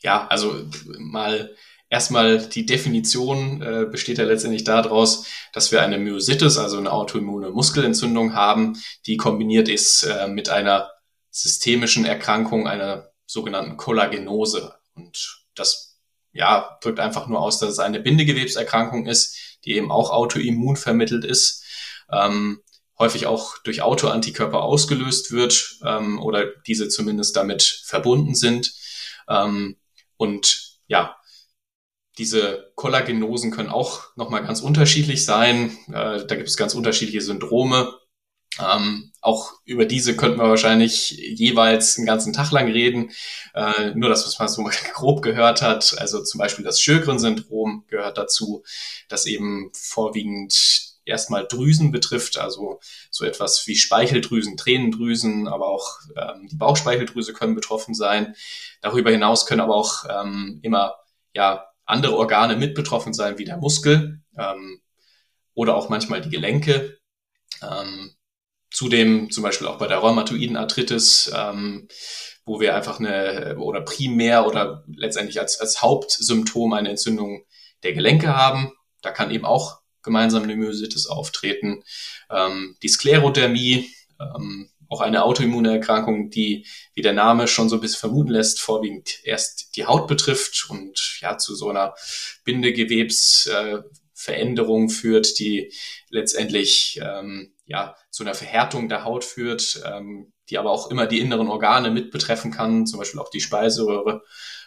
ja, 0.01 0.25
also 0.27 0.55
mal 0.97 1.53
erstmal 1.89 2.37
die 2.37 2.65
Definition 2.65 3.61
äh, 3.61 3.85
besteht 3.85 4.17
ja 4.17 4.23
letztendlich 4.25 4.63
daraus, 4.63 5.25
dass 5.53 5.71
wir 5.71 5.81
eine 5.81 5.97
Myositis, 5.97 6.57
also 6.57 6.77
eine 6.77 6.91
autoimmune 6.91 7.49
Muskelentzündung 7.49 8.33
haben, 8.33 8.81
die 9.05 9.17
kombiniert 9.17 9.67
ist 9.67 10.03
äh, 10.03 10.27
mit 10.27 10.49
einer 10.49 10.91
systemischen 11.31 12.05
Erkrankung, 12.05 12.67
einer 12.67 13.11
sogenannten 13.25 13.77
Kollagenose. 13.77 14.75
Und 14.95 15.45
das 15.55 15.99
ja, 16.31 16.77
drückt 16.81 16.99
einfach 16.99 17.27
nur 17.27 17.41
aus, 17.41 17.59
dass 17.59 17.71
es 17.71 17.79
eine 17.79 17.99
Bindegewebserkrankung 17.99 19.07
ist, 19.07 19.37
die 19.65 19.75
eben 19.75 19.91
auch 19.91 20.11
autoimmun 20.11 20.77
vermittelt 20.77 21.25
ist, 21.25 21.63
ähm, 22.11 22.61
häufig 22.97 23.27
auch 23.27 23.57
durch 23.59 23.81
Autoantikörper 23.81 24.61
ausgelöst 24.61 25.31
wird 25.31 25.79
ähm, 25.85 26.19
oder 26.19 26.45
diese 26.67 26.89
zumindest 26.89 27.35
damit 27.35 27.63
verbunden 27.63 28.35
sind. 28.35 28.73
Ähm, 29.27 29.77
und 30.17 30.79
ja, 30.87 31.18
diese 32.19 32.71
Kollagenosen 32.75 33.49
können 33.51 33.69
auch 33.69 34.15
nochmal 34.15 34.43
ganz 34.43 34.61
unterschiedlich 34.61 35.25
sein. 35.25 35.77
Äh, 35.87 36.25
da 36.25 36.35
gibt 36.35 36.49
es 36.49 36.57
ganz 36.57 36.75
unterschiedliche 36.75 37.21
Syndrome. 37.21 37.93
Ähm, 38.59 39.11
auch 39.21 39.53
über 39.63 39.85
diese 39.85 40.17
könnten 40.17 40.39
wir 40.39 40.49
wahrscheinlich 40.49 41.11
jeweils 41.11 41.97
einen 41.97 42.05
ganzen 42.05 42.33
Tag 42.33 42.51
lang 42.51 42.69
reden. 42.69 43.11
Äh, 43.53 43.91
nur 43.95 44.09
das, 44.09 44.25
was 44.25 44.37
man 44.37 44.49
so 44.49 44.63
grob 44.93 45.21
gehört 45.21 45.61
hat. 45.61 45.95
Also 45.97 46.21
zum 46.23 46.39
Beispiel 46.39 46.65
das 46.65 46.81
Sjögren-Syndrom 46.81 47.85
gehört 47.87 48.17
dazu, 48.17 48.63
das 49.07 49.25
eben 49.25 49.71
vorwiegend 49.73 50.89
erstmal 51.05 51.47
Drüsen 51.47 51.91
betrifft, 51.91 52.37
also 52.37 52.79
so 53.09 53.25
etwas 53.25 53.65
wie 53.65 53.75
Speicheldrüsen, 53.75 54.57
Tränendrüsen, 54.57 55.47
aber 55.47 55.67
auch 55.67 55.99
ähm, 56.15 56.47
die 56.51 56.55
Bauchspeicheldrüse 56.55 57.33
können 57.33 57.55
betroffen 57.55 57.95
sein. 57.95 58.35
Darüber 58.81 59.09
hinaus 59.09 59.45
können 59.45 59.61
aber 59.61 59.75
auch 59.75 60.05
ähm, 60.07 60.59
immer 60.61 60.95
ja 61.33 61.68
andere 61.89 62.15
Organe 62.15 62.55
mit 62.55 62.75
betroffen 62.75 63.13
sein, 63.13 63.37
wie 63.37 63.45
der 63.45 63.57
Muskel 63.57 64.21
ähm, 64.37 64.81
oder 65.53 65.75
auch 65.75 65.89
manchmal 65.89 66.21
die 66.21 66.29
Gelenke. 66.29 66.97
Ähm, 67.61 68.11
zudem 68.71 69.31
zum 69.31 69.43
Beispiel 69.43 69.67
auch 69.67 69.77
bei 69.77 69.87
der 69.87 69.97
rheumatoiden 69.97 70.55
Arthritis, 70.55 71.31
ähm, 71.35 71.87
wo 72.45 72.59
wir 72.59 72.75
einfach 72.75 72.99
eine 72.99 73.57
oder 73.57 73.81
primär 73.81 74.45
oder 74.45 74.83
letztendlich 74.87 75.39
als, 75.39 75.59
als 75.59 75.81
Hauptsymptom 75.81 76.73
eine 76.73 76.89
Entzündung 76.89 77.43
der 77.83 77.93
Gelenke 77.93 78.35
haben. 78.35 78.71
Da 79.01 79.11
kann 79.11 79.31
eben 79.31 79.45
auch 79.45 79.79
gemeinsam 80.03 80.43
eine 80.43 80.55
Myositis 80.55 81.07
auftreten. 81.07 81.83
Ähm, 82.29 82.77
die 82.83 82.89
Sklerodermie, 82.89 83.89
ähm, 84.19 84.69
auch 84.89 84.99
eine 85.01 85.23
Autoimmunerkrankung, 85.23 86.29
die, 86.31 86.65
wie 86.95 87.01
der 87.01 87.13
Name 87.13 87.47
schon 87.47 87.69
so 87.69 87.77
ein 87.77 87.81
bisschen 87.81 87.99
vermuten 87.99 88.31
lässt, 88.31 88.59
vorwiegend 88.59 89.19
erst 89.23 89.75
die 89.75 89.85
Haut 89.85 90.07
betrifft 90.07 90.65
und 90.69 91.19
ja 91.21 91.37
zu 91.37 91.53
so 91.55 91.69
einer 91.69 91.93
Bindegewebsveränderung 92.43 94.87
äh, 94.87 94.89
führt, 94.89 95.39
die 95.39 95.71
letztendlich 96.09 96.99
ähm, 97.03 97.53
ja 97.65 97.95
zu 98.09 98.23
einer 98.23 98.33
Verhärtung 98.33 98.89
der 98.89 99.05
Haut 99.05 99.23
führt, 99.23 99.83
ähm, 99.85 100.33
die 100.49 100.57
aber 100.57 100.71
auch 100.71 100.89
immer 100.89 101.05
die 101.05 101.19
inneren 101.19 101.47
Organe 101.47 101.91
mit 101.91 102.09
betreffen 102.09 102.49
kann, 102.51 102.87
zum 102.87 102.97
Beispiel 102.99 103.19
auch 103.19 103.29
die 103.29 103.41
Speiseröhre 103.41 104.23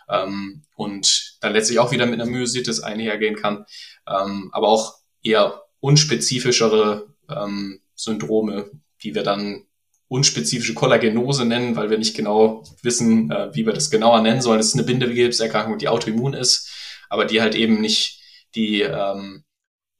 ähm, 0.08 0.62
und 0.76 1.38
dann 1.40 1.52
letztlich 1.52 1.80
auch 1.80 1.90
wieder 1.90 2.06
mit 2.06 2.20
einer 2.20 2.30
Myositis 2.30 2.78
einhergehen 2.80 3.34
kann, 3.34 3.66
ähm, 4.06 4.50
aber 4.52 4.68
auch 4.68 5.00
eher 5.22 5.64
unspezifischere 5.80 7.12
ähm, 7.28 7.80
Syndrome, 7.96 8.70
die 9.02 9.16
wir 9.16 9.24
dann 9.24 9.66
unspezifische 10.12 10.74
Kollagenose 10.74 11.46
nennen, 11.46 11.74
weil 11.74 11.88
wir 11.88 11.96
nicht 11.96 12.14
genau 12.14 12.64
wissen, 12.82 13.30
äh, 13.30 13.48
wie 13.54 13.64
wir 13.64 13.72
das 13.72 13.90
genauer 13.90 14.20
nennen 14.20 14.42
sollen. 14.42 14.60
Es 14.60 14.68
ist 14.68 14.74
eine 14.74 14.84
Bindegewebserkrankung, 14.84 15.78
die 15.78 15.88
autoimmun 15.88 16.34
ist, 16.34 16.70
aber 17.08 17.24
die 17.24 17.40
halt 17.40 17.54
eben 17.54 17.80
nicht 17.80 18.20
die 18.54 18.82
ähm, 18.82 19.44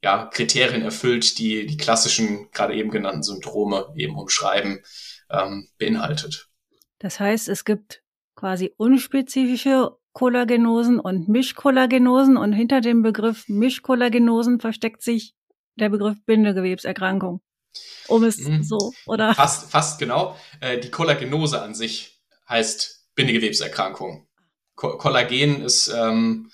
ja, 0.05 0.27
Kriterien 0.27 0.83
erfüllt, 0.83 1.39
die 1.39 1.67
die 1.67 1.79
klassischen, 1.79 2.51
gerade 2.53 2.75
eben 2.75 2.91
genannten 2.91 3.23
Symptome 3.23 3.87
eben 3.97 4.19
umschreiben, 4.19 4.81
ähm, 5.31 5.69
beinhaltet. 5.79 6.49
Das 6.99 7.19
heißt, 7.19 7.49
es 7.49 7.65
gibt 7.65 8.03
quasi 8.35 8.75
unspezifische 8.77 9.97
Kollagenosen 10.13 11.01
und 11.01 11.29
Mischkollagenosen 11.29 12.37
und 12.37 12.53
hinter 12.53 12.83
dem 12.83 13.01
Begriff 13.01 13.49
Mischkollagenosen 13.49 14.61
versteckt 14.61 15.03
sich 15.03 15.35
der 15.77 15.89
Begriff 15.89 16.19
Bindegewebserkrankung 16.27 17.41
um 18.09 18.25
es 18.25 18.39
mhm. 18.39 18.63
so, 18.63 18.93
oder? 19.07 19.35
Fast, 19.35 19.71
fast 19.71 19.99
genau. 19.99 20.37
Äh, 20.61 20.79
die 20.79 20.91
Kollagenose 20.91 21.61
an 21.63 21.75
sich 21.75 22.21
heißt 22.49 23.07
Bindegewebserkrankung. 23.15 24.27
Ko 24.75 24.97
Kollagen 24.97 25.63
ist, 25.63 25.89
ähm, 25.89 26.51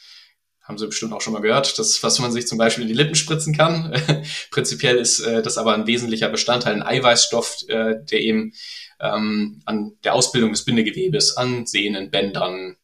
haben 0.62 0.78
Sie 0.78 0.86
bestimmt 0.86 1.12
auch 1.12 1.20
schon 1.20 1.32
mal 1.32 1.42
gehört, 1.42 1.78
das, 1.78 2.02
was 2.02 2.18
man 2.18 2.32
sich 2.32 2.46
zum 2.46 2.58
Beispiel 2.58 2.82
in 2.82 2.88
die 2.88 2.94
Lippen 2.94 3.14
spritzen 3.14 3.56
kann. 3.56 3.92
Prinzipiell 4.50 4.96
ist 4.96 5.20
äh, 5.20 5.42
das 5.42 5.56
aber 5.56 5.74
ein 5.74 5.86
wesentlicher 5.86 6.28
Bestandteil, 6.28 6.74
ein 6.74 6.82
Eiweißstoff, 6.82 7.62
äh, 7.68 7.94
der 8.10 8.20
eben 8.20 8.52
ähm, 9.00 9.62
an 9.64 9.92
der 10.04 10.14
Ausbildung 10.14 10.50
des 10.50 10.64
Bindegewebes, 10.64 11.36
an 11.36 11.66
Sehnen, 11.66 12.10
Bändern, 12.10 12.76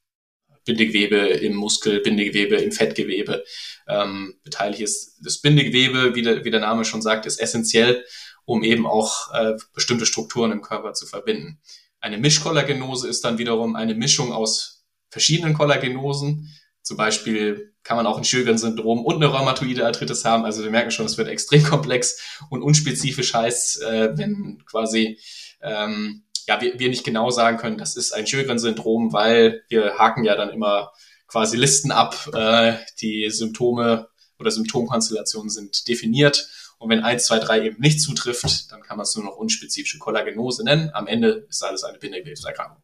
Bindegewebe 0.65 1.17
im 1.17 1.55
Muskel, 1.55 2.01
Bindegewebe 2.01 2.57
im 2.57 2.73
Fettgewebe 2.73 3.45
ähm, 3.89 4.35
beteiligt 4.45 4.81
ist. 4.81 5.19
Das 5.23 5.39
Bindegewebe, 5.41 6.15
wie 6.15 6.23
der, 6.23 6.45
wie 6.45 6.51
der 6.51 6.61
Name 6.61 6.85
schon 6.85 7.03
sagt, 7.03 7.27
ist 7.27 7.41
essentiell 7.41 8.05
um 8.45 8.63
eben 8.63 8.87
auch 8.87 9.33
äh, 9.33 9.55
bestimmte 9.73 10.07
Strukturen 10.07 10.53
im 10.53 10.63
Körper 10.63 10.93
zu 10.93 11.07
verbinden. 11.07 11.61
Eine 12.01 12.19
Mischkollagenose 12.19 13.09
ist 13.09 13.25
dann 13.25 13.39
wiederum 13.39 13.77
eine 13.77 13.95
Mischung 13.95 14.33
aus 14.33 14.85
verschiedenen 15.09 15.55
Kollagenosen. 15.55 16.51
Zum 16.83 16.99
Beispiel 16.99 17.75
kann 17.83 17.97
man 17.97 18.07
auch 18.07 18.19
ein 18.19 18.25
Sjögren-Syndrom 18.25 19.05
und 19.05 19.17
eine 19.17 19.27
rheumatoide 19.27 19.87
Arthritis 19.87 20.25
haben. 20.25 20.45
Also 20.45 20.63
wir 20.63 20.71
merken 20.71 20.91
schon, 20.91 21.07
es 21.07 21.17
wird 21.17 21.29
extrem 21.29 21.63
komplex 21.65 22.39
und 22.51 22.63
unspezifisch 22.63 23.33
heißt, 23.33 23.83
äh, 23.83 24.19
wenn 24.19 24.63
quasi 24.67 25.19
ähm, 25.63 26.24
ja, 26.47 26.61
wir, 26.61 26.79
wir 26.79 26.89
nicht 26.89 27.05
genau 27.05 27.31
sagen 27.31 27.57
können, 27.57 27.79
das 27.79 27.97
ist 27.97 28.13
ein 28.13 28.27
Sjögren-Syndrom, 28.27 29.13
weil 29.13 29.63
wir 29.69 29.99
haken 29.99 30.25
ja 30.25 30.37
dann 30.37 30.51
immer 30.51 30.93
quasi 31.27 31.57
Listen 31.57 31.91
ab, 31.91 32.29
äh, 32.35 32.75
die 33.01 33.31
Symptome 33.31 34.09
oder 34.39 34.51
Symptomkonstellationen 34.51 35.51
sind 35.51 35.89
definiert 35.89 36.49
und 36.79 36.91
wenn 36.91 37.03
eins, 37.03 37.25
zwei, 37.25 37.39
drei 37.39 37.63
eben 37.63 37.81
nicht 37.81 38.01
zutrifft, 38.01 38.71
dann 38.71 38.83
kann 38.83 38.99
man 38.99 39.05
es 39.05 39.17
nur 39.17 39.25
noch 39.25 39.37
unspezifische 39.37 39.99
Kollagenose 39.99 40.65
nennen. 40.65 40.91
Am 40.93 41.07
Ende 41.07 41.47
ist 41.49 41.65
alles 41.65 41.85
eine 41.85 41.99
Bindegewebserkrankung. 41.99 42.83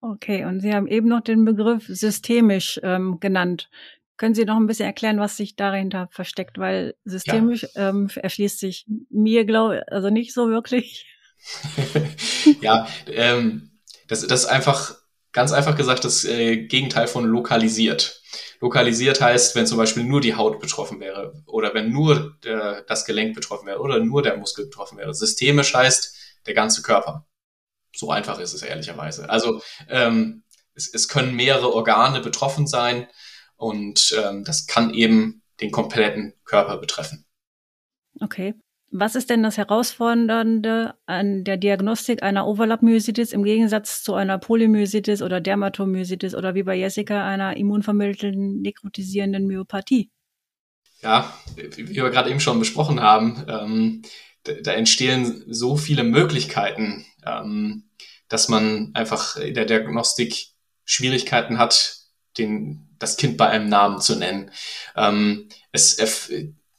Okay, 0.00 0.46
und 0.46 0.60
Sie 0.60 0.72
haben 0.72 0.86
eben 0.86 1.08
noch 1.08 1.20
den 1.20 1.44
Begriff 1.44 1.86
systemisch 1.86 2.80
ähm, 2.82 3.20
genannt. 3.20 3.68
Können 4.16 4.34
Sie 4.34 4.46
noch 4.46 4.56
ein 4.56 4.66
bisschen 4.66 4.86
erklären, 4.86 5.18
was 5.18 5.36
sich 5.36 5.56
dahinter 5.56 6.08
versteckt? 6.10 6.56
Weil 6.56 6.94
systemisch 7.04 7.66
ja. 7.74 7.90
ähm, 7.90 8.08
erschließt 8.14 8.58
sich 8.58 8.86
mir, 9.10 9.44
glaube 9.44 9.82
also 9.88 10.08
nicht 10.08 10.32
so 10.32 10.48
wirklich. 10.48 11.06
ja, 12.60 12.88
ähm, 13.06 13.70
das, 14.08 14.26
das 14.26 14.40
ist 14.40 14.46
einfach, 14.46 14.96
ganz 15.32 15.52
einfach 15.52 15.76
gesagt, 15.76 16.04
das 16.04 16.24
äh, 16.24 16.66
Gegenteil 16.66 17.06
von 17.06 17.24
lokalisiert. 17.24 18.22
Lokalisiert 18.60 19.20
heißt, 19.20 19.54
wenn 19.56 19.66
zum 19.66 19.78
Beispiel 19.78 20.04
nur 20.04 20.20
die 20.20 20.34
Haut 20.34 20.60
betroffen 20.60 21.00
wäre 21.00 21.42
oder 21.46 21.72
wenn 21.74 21.90
nur 21.90 22.36
der, 22.44 22.82
das 22.82 23.04
Gelenk 23.04 23.34
betroffen 23.34 23.66
wäre 23.66 23.80
oder 23.80 24.00
nur 24.00 24.22
der 24.22 24.36
Muskel 24.36 24.66
betroffen 24.66 24.98
wäre. 24.98 25.14
Systemisch 25.14 25.74
heißt 25.74 26.16
der 26.46 26.54
ganze 26.54 26.82
Körper. 26.82 27.26
So 27.94 28.10
einfach 28.10 28.38
ist 28.38 28.52
es 28.52 28.62
ehrlicherweise. 28.62 29.28
Also 29.28 29.62
ähm, 29.88 30.44
es, 30.74 30.92
es 30.92 31.08
können 31.08 31.34
mehrere 31.34 31.72
Organe 31.72 32.20
betroffen 32.20 32.66
sein 32.66 33.08
und 33.56 34.16
ähm, 34.22 34.44
das 34.44 34.66
kann 34.66 34.94
eben 34.94 35.42
den 35.60 35.70
kompletten 35.70 36.34
Körper 36.44 36.78
betreffen. 36.78 37.26
Okay. 38.20 38.54
Was 38.92 39.14
ist 39.14 39.30
denn 39.30 39.44
das 39.44 39.56
Herausfordernde 39.56 40.94
an 41.06 41.44
der 41.44 41.56
Diagnostik 41.56 42.24
einer 42.24 42.48
Overlap-Myositis 42.48 43.32
im 43.32 43.44
Gegensatz 43.44 44.02
zu 44.02 44.14
einer 44.14 44.36
Polymyositis 44.38 45.22
oder 45.22 45.40
Dermatomyositis 45.40 46.34
oder 46.34 46.56
wie 46.56 46.64
bei 46.64 46.74
Jessica 46.74 47.24
einer 47.24 47.56
immunvermittelten 47.56 48.60
nekrotisierenden 48.60 49.46
Myopathie? 49.46 50.10
Ja, 51.02 51.32
wie 51.54 51.88
wir 51.88 52.10
gerade 52.10 52.30
eben 52.30 52.40
schon 52.40 52.58
besprochen 52.58 53.00
haben, 53.00 53.44
ähm, 53.48 54.02
da, 54.42 54.54
da, 54.54 54.72
entstehen 54.72 55.44
so 55.46 55.76
viele 55.76 56.02
Möglichkeiten, 56.02 57.06
ähm, 57.24 57.84
dass 58.28 58.48
man 58.48 58.90
einfach 58.94 59.36
in 59.36 59.54
der 59.54 59.66
Diagnostik 59.66 60.48
Schwierigkeiten 60.84 61.58
hat, 61.58 61.96
den, 62.38 62.88
das 62.98 63.16
Kind 63.16 63.36
bei 63.36 63.48
einem 63.48 63.68
Namen 63.68 64.00
zu 64.00 64.16
nennen. 64.16 64.50
Ähm, 64.96 65.48
es, 65.70 65.96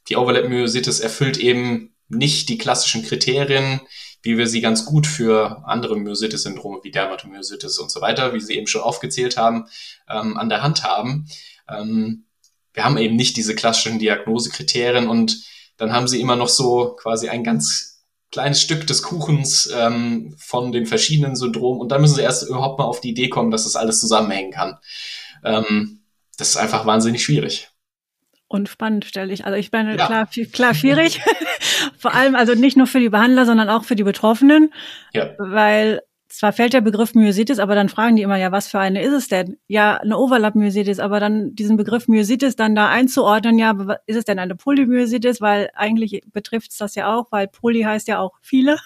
die 0.09 0.17
Overlap-Myositis 0.17 0.99
erfüllt 0.99 1.37
eben 1.37 1.91
nicht 2.11 2.49
die 2.49 2.57
klassischen 2.57 3.03
Kriterien, 3.03 3.81
wie 4.23 4.37
wir 4.37 4.47
sie 4.47 4.61
ganz 4.61 4.85
gut 4.85 5.07
für 5.07 5.63
andere 5.65 5.95
Myositis-Syndrome 5.95 6.81
wie 6.83 6.91
Dermatomyositis 6.91 7.79
und 7.79 7.89
so 7.91 8.01
weiter, 8.01 8.33
wie 8.33 8.39
Sie 8.39 8.55
eben 8.55 8.67
schon 8.67 8.81
aufgezählt 8.81 9.37
haben, 9.37 9.65
ähm, 10.09 10.37
an 10.37 10.49
der 10.49 10.61
Hand 10.61 10.83
haben. 10.83 11.27
Ähm, 11.67 12.25
wir 12.73 12.83
haben 12.83 12.97
eben 12.97 13.15
nicht 13.15 13.35
diese 13.37 13.55
klassischen 13.55 13.99
Diagnosekriterien 13.99 15.07
und 15.07 15.43
dann 15.77 15.91
haben 15.91 16.07
Sie 16.07 16.21
immer 16.21 16.35
noch 16.35 16.49
so 16.49 16.95
quasi 16.95 17.29
ein 17.29 17.43
ganz 17.43 18.03
kleines 18.31 18.61
Stück 18.61 18.87
des 18.87 19.01
Kuchens 19.01 19.69
ähm, 19.75 20.35
von 20.37 20.71
den 20.71 20.85
verschiedenen 20.85 21.35
Syndromen 21.35 21.81
und 21.81 21.91
dann 21.91 22.01
müssen 22.01 22.15
Sie 22.15 22.21
erst 22.21 22.47
überhaupt 22.47 22.79
mal 22.79 22.85
auf 22.85 23.01
die 23.01 23.09
Idee 23.09 23.29
kommen, 23.29 23.51
dass 23.51 23.63
das 23.63 23.75
alles 23.75 23.99
zusammenhängen 23.99 24.51
kann. 24.51 24.77
Ähm, 25.43 26.01
das 26.37 26.49
ist 26.49 26.57
einfach 26.57 26.85
wahnsinnig 26.85 27.23
schwierig. 27.23 27.69
Und 28.47 28.67
spannend 28.67 29.05
stelle 29.05 29.33
ich. 29.33 29.45
Also 29.45 29.57
ich 29.57 29.71
bin 29.71 29.87
ja. 29.87 29.95
klar, 29.95 30.29
klar 30.51 30.73
schwierig. 30.73 31.21
Vor 31.97 32.13
allem 32.13 32.35
also 32.35 32.53
nicht 32.55 32.77
nur 32.77 32.87
für 32.87 32.99
die 32.99 33.09
Behandler, 33.09 33.45
sondern 33.45 33.69
auch 33.69 33.83
für 33.83 33.95
die 33.95 34.03
Betroffenen. 34.03 34.73
Ja. 35.13 35.31
Weil 35.37 36.01
zwar 36.31 36.53
fällt 36.53 36.73
der 36.73 36.81
Begriff 36.81 37.13
Myositis, 37.13 37.59
aber 37.59 37.75
dann 37.75 37.89
fragen 37.89 38.15
die 38.15 38.21
immer, 38.21 38.37
ja, 38.37 38.51
was 38.51 38.67
für 38.67 38.79
eine 38.79 39.01
ist 39.01 39.13
es 39.13 39.27
denn? 39.27 39.57
Ja, 39.67 39.97
eine 39.97 40.17
Overlap-Myositis, 40.17 40.99
aber 40.99 41.19
dann 41.19 41.55
diesen 41.55 41.77
Begriff 41.77 42.07
Myositis 42.07 42.55
dann 42.55 42.73
da 42.73 42.89
einzuordnen, 42.89 43.59
ja, 43.59 43.75
ist 44.07 44.15
es 44.15 44.25
denn 44.25 44.39
eine 44.39 44.55
Polymyositis? 44.55 45.41
Weil 45.41 45.69
eigentlich 45.75 46.21
betrifft 46.31 46.71
es 46.71 46.77
das 46.77 46.95
ja 46.95 47.13
auch, 47.13 47.31
weil 47.31 47.47
Poly 47.47 47.81
heißt 47.81 48.07
ja 48.07 48.19
auch 48.19 48.37
viele. 48.41 48.77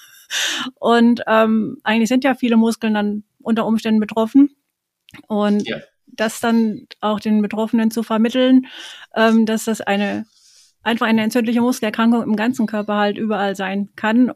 Und 0.79 1.21
ähm, 1.27 1.77
eigentlich 1.83 2.09
sind 2.09 2.23
ja 2.23 2.33
viele 2.33 2.57
Muskeln 2.57 2.95
dann 2.95 3.23
unter 3.41 3.65
Umständen 3.65 3.99
betroffen. 3.99 4.55
Und 5.27 5.67
ja. 5.67 5.77
das 6.07 6.39
dann 6.39 6.87
auch 6.99 7.19
den 7.19 7.41
Betroffenen 7.41 7.91
zu 7.91 8.01
vermitteln, 8.01 8.65
ähm, 9.15 9.45
dass 9.45 9.65
das 9.65 9.81
eine 9.81 10.25
einfach 10.85 11.07
eine 11.07 11.23
entzündliche 11.23 11.61
Muskelerkrankung 11.61 12.23
im 12.23 12.35
ganzen 12.35 12.67
Körper 12.67 12.95
halt 12.95 13.17
überall 13.17 13.55
sein 13.55 13.89
kann, 13.95 14.31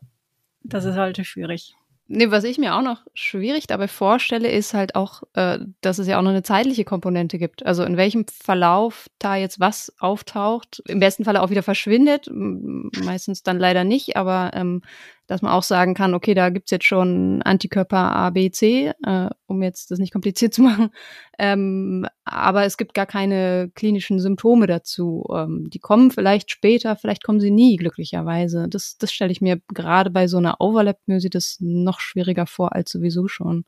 das 0.63 0.86
ist 0.86 0.96
halt 0.96 1.25
schwierig. 1.25 1.75
Nee, 2.12 2.32
was 2.32 2.44
ich 2.44 2.58
mir 2.58 2.75
auch 2.75 2.82
noch 2.82 3.03
schwierig 3.13 3.68
dabei 3.68 3.88
vorstelle, 3.88 4.50
ist 4.50 4.74
halt 4.74 4.96
auch, 4.96 5.22
äh, 5.34 5.60
dass 5.82 6.00
es 6.00 6.08
ja 6.08 6.18
auch 6.18 6.24
noch 6.24 6.32
eine 6.32 6.41
zeitliche 6.41 6.84
Komponente 6.84 7.38
gibt. 7.38 7.63
Also 7.68 7.84
in 7.84 7.98
welchem 7.98 8.25
Verlauf 8.27 9.08
da 9.20 9.36
jetzt 9.36 9.60
was 9.60 9.94
auftaucht, 10.00 10.82
im 10.88 11.00
besten 11.00 11.24
Falle 11.24 11.44
auch 11.44 11.51
wieder 11.51 11.62
verschwindet, 11.62 12.27
meistens 12.32 13.44
dann 13.44 13.60
leider 13.60 13.84
nicht, 13.84 14.18
aber 14.18 14.51
ähm, 14.56 14.82
dass 15.30 15.44
man 15.44 15.52
auch 15.52 15.62
sagen 15.62 15.94
kann, 15.94 16.16
okay, 16.16 16.34
da 16.34 16.50
gibt's 16.50 16.72
jetzt 16.72 16.86
schon 16.86 17.44
Antikörper 17.44 18.16
A, 18.16 18.32
B, 18.32 18.50
C, 18.50 18.92
äh, 19.06 19.30
um 19.46 19.62
jetzt 19.62 19.92
das 19.92 20.00
nicht 20.00 20.12
kompliziert 20.12 20.54
zu 20.56 20.64
machen. 20.64 20.90
Ähm, 21.38 22.08
aber 22.26 22.66
es 22.66 22.78
gibt 22.78 22.96
gar 22.96 23.06
keine 23.06 23.72
klinischen 23.76 24.20
Symptome 24.20 24.66
dazu. 24.66 25.24
Ähm, 25.32 25.70
die 25.70 25.78
kommen 25.78 26.10
vielleicht 26.10 26.50
später, 26.50 26.96
vielleicht 26.96 27.24
kommen 27.24 27.40
sie 27.40 27.52
nie, 27.52 27.78
glücklicherweise. 27.78 28.66
Das, 28.70 28.98
das 28.98 29.14
stelle 29.14 29.32
ich 29.32 29.40
mir 29.40 29.62
gerade 29.72 30.10
bei 30.10 30.28
so 30.28 30.38
einer 30.38 30.60
Overlap-Myositis 30.60 31.58
noch 31.60 32.00
schwieriger 32.00 32.48
vor 32.48 32.74
als 32.74 32.92
sowieso 32.92 33.28
schon. 33.28 33.66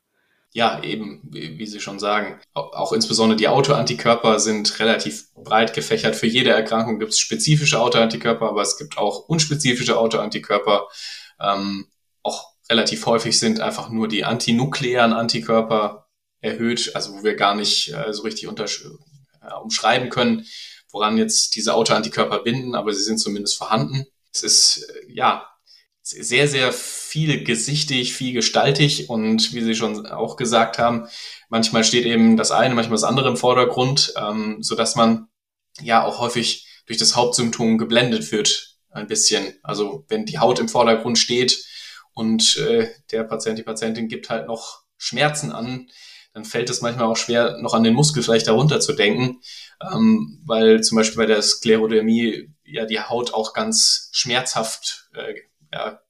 Ja, 0.54 0.82
eben, 0.82 1.22
wie, 1.30 1.64
Sie 1.64 1.80
schon 1.80 1.98
sagen. 1.98 2.38
Auch 2.52 2.92
insbesondere 2.92 3.38
die 3.38 3.48
Autoantikörper 3.48 4.38
sind 4.38 4.80
relativ 4.80 5.32
breit 5.34 5.72
gefächert. 5.72 6.14
Für 6.14 6.26
jede 6.26 6.50
Erkrankung 6.50 6.98
gibt 6.98 7.12
es 7.12 7.20
spezifische 7.20 7.80
Autoantikörper, 7.80 8.50
aber 8.50 8.60
es 8.60 8.76
gibt 8.76 8.98
auch 8.98 9.28
unspezifische 9.28 9.96
Autoantikörper 9.96 10.88
ähm, 11.42 11.86
auch 12.22 12.52
relativ 12.70 13.06
häufig 13.06 13.38
sind 13.38 13.60
einfach 13.60 13.90
nur 13.90 14.08
die 14.08 14.24
antinuklearen 14.24 15.12
Antikörper 15.12 16.06
erhöht, 16.40 16.94
also 16.94 17.14
wo 17.14 17.24
wir 17.24 17.34
gar 17.34 17.54
nicht 17.54 17.92
äh, 17.92 18.12
so 18.12 18.22
richtig 18.22 18.48
äh, 18.48 19.54
umschreiben 19.62 20.08
können, 20.10 20.46
woran 20.90 21.18
jetzt 21.18 21.56
diese 21.56 21.74
Autoantikörper 21.74 22.40
binden, 22.40 22.74
aber 22.74 22.92
sie 22.92 23.02
sind 23.02 23.18
zumindest 23.18 23.56
vorhanden. 23.56 24.06
Es 24.32 24.42
ist 24.42 24.88
äh, 24.88 25.12
ja 25.12 25.46
sehr, 26.04 26.48
sehr 26.48 26.72
viel 26.72 27.44
gesichtig, 27.44 28.14
viel 28.14 28.32
gestaltig 28.32 29.08
und 29.08 29.54
wie 29.54 29.60
Sie 29.60 29.76
schon 29.76 30.04
auch 30.06 30.36
gesagt 30.36 30.78
haben, 30.78 31.06
manchmal 31.48 31.84
steht 31.84 32.06
eben 32.06 32.36
das 32.36 32.50
eine, 32.50 32.74
manchmal 32.74 32.96
das 32.96 33.04
andere 33.04 33.28
im 33.28 33.36
Vordergrund, 33.36 34.12
ähm, 34.16 34.58
so 34.62 34.74
dass 34.74 34.96
man 34.96 35.28
ja 35.80 36.04
auch 36.04 36.18
häufig 36.18 36.66
durch 36.86 36.98
das 36.98 37.14
Hauptsymptom 37.14 37.78
geblendet 37.78 38.32
wird 38.32 38.71
ein 38.92 39.06
bisschen. 39.06 39.54
Also 39.62 40.04
wenn 40.08 40.26
die 40.26 40.38
Haut 40.38 40.58
im 40.60 40.68
Vordergrund 40.68 41.18
steht 41.18 41.64
und 42.12 42.56
äh, 42.58 42.88
der 43.10 43.24
Patient, 43.24 43.58
die 43.58 43.62
Patientin 43.62 44.08
gibt 44.08 44.30
halt 44.30 44.46
noch 44.46 44.82
Schmerzen 44.96 45.52
an, 45.52 45.88
dann 46.34 46.44
fällt 46.44 46.70
es 46.70 46.80
manchmal 46.80 47.06
auch 47.06 47.16
schwer, 47.16 47.58
noch 47.58 47.74
an 47.74 47.82
den 47.82 47.94
Muskel 47.94 48.22
vielleicht 48.22 48.46
darunter 48.46 48.80
zu 48.80 48.94
denken, 48.94 49.40
ähm, 49.92 50.40
weil 50.46 50.82
zum 50.82 50.96
Beispiel 50.96 51.18
bei 51.18 51.26
der 51.26 51.42
Sklerodermie 51.42 52.50
ja 52.64 52.86
die 52.86 53.00
Haut 53.00 53.34
auch 53.34 53.52
ganz 53.52 54.08
schmerzhaft 54.12 55.10
äh, 55.14 55.34
ja, 55.72 56.00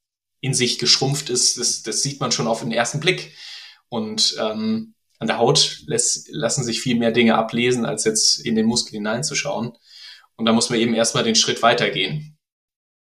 in 0.41 0.55
sich 0.55 0.79
geschrumpft 0.79 1.31
ist. 1.31 1.59
Das, 1.59 1.83
das 1.83 2.03
sieht 2.03 2.21
man 2.21 2.33
schon 2.33 2.47
auf 2.47 2.61
den 2.61 2.73
ersten 2.73 3.01
Blick. 3.01 3.35
Und 3.89 4.37
ähm, 4.39 4.95
an 5.19 5.27
der 5.29 5.39
Haut 5.39 5.83
lässt, 5.87 6.29
lassen 6.31 6.65
sich 6.65 6.81
viel 6.81 6.97
mehr 6.99 7.13
Dinge 7.13 7.37
ablesen, 7.37 7.85
als 7.85 8.05
jetzt 8.05 8.45
in 8.45 8.57
den 8.57 8.67
Muskel 8.67 8.95
hineinzuschauen. 8.95 9.73
Und 10.37 10.47
da 10.47 10.53
muss 10.53 10.71
man 10.71 10.79
eben 10.79 10.95
erstmal 10.95 11.25
den 11.25 11.37
Schritt 11.37 11.63
weitergehen. 11.63 12.37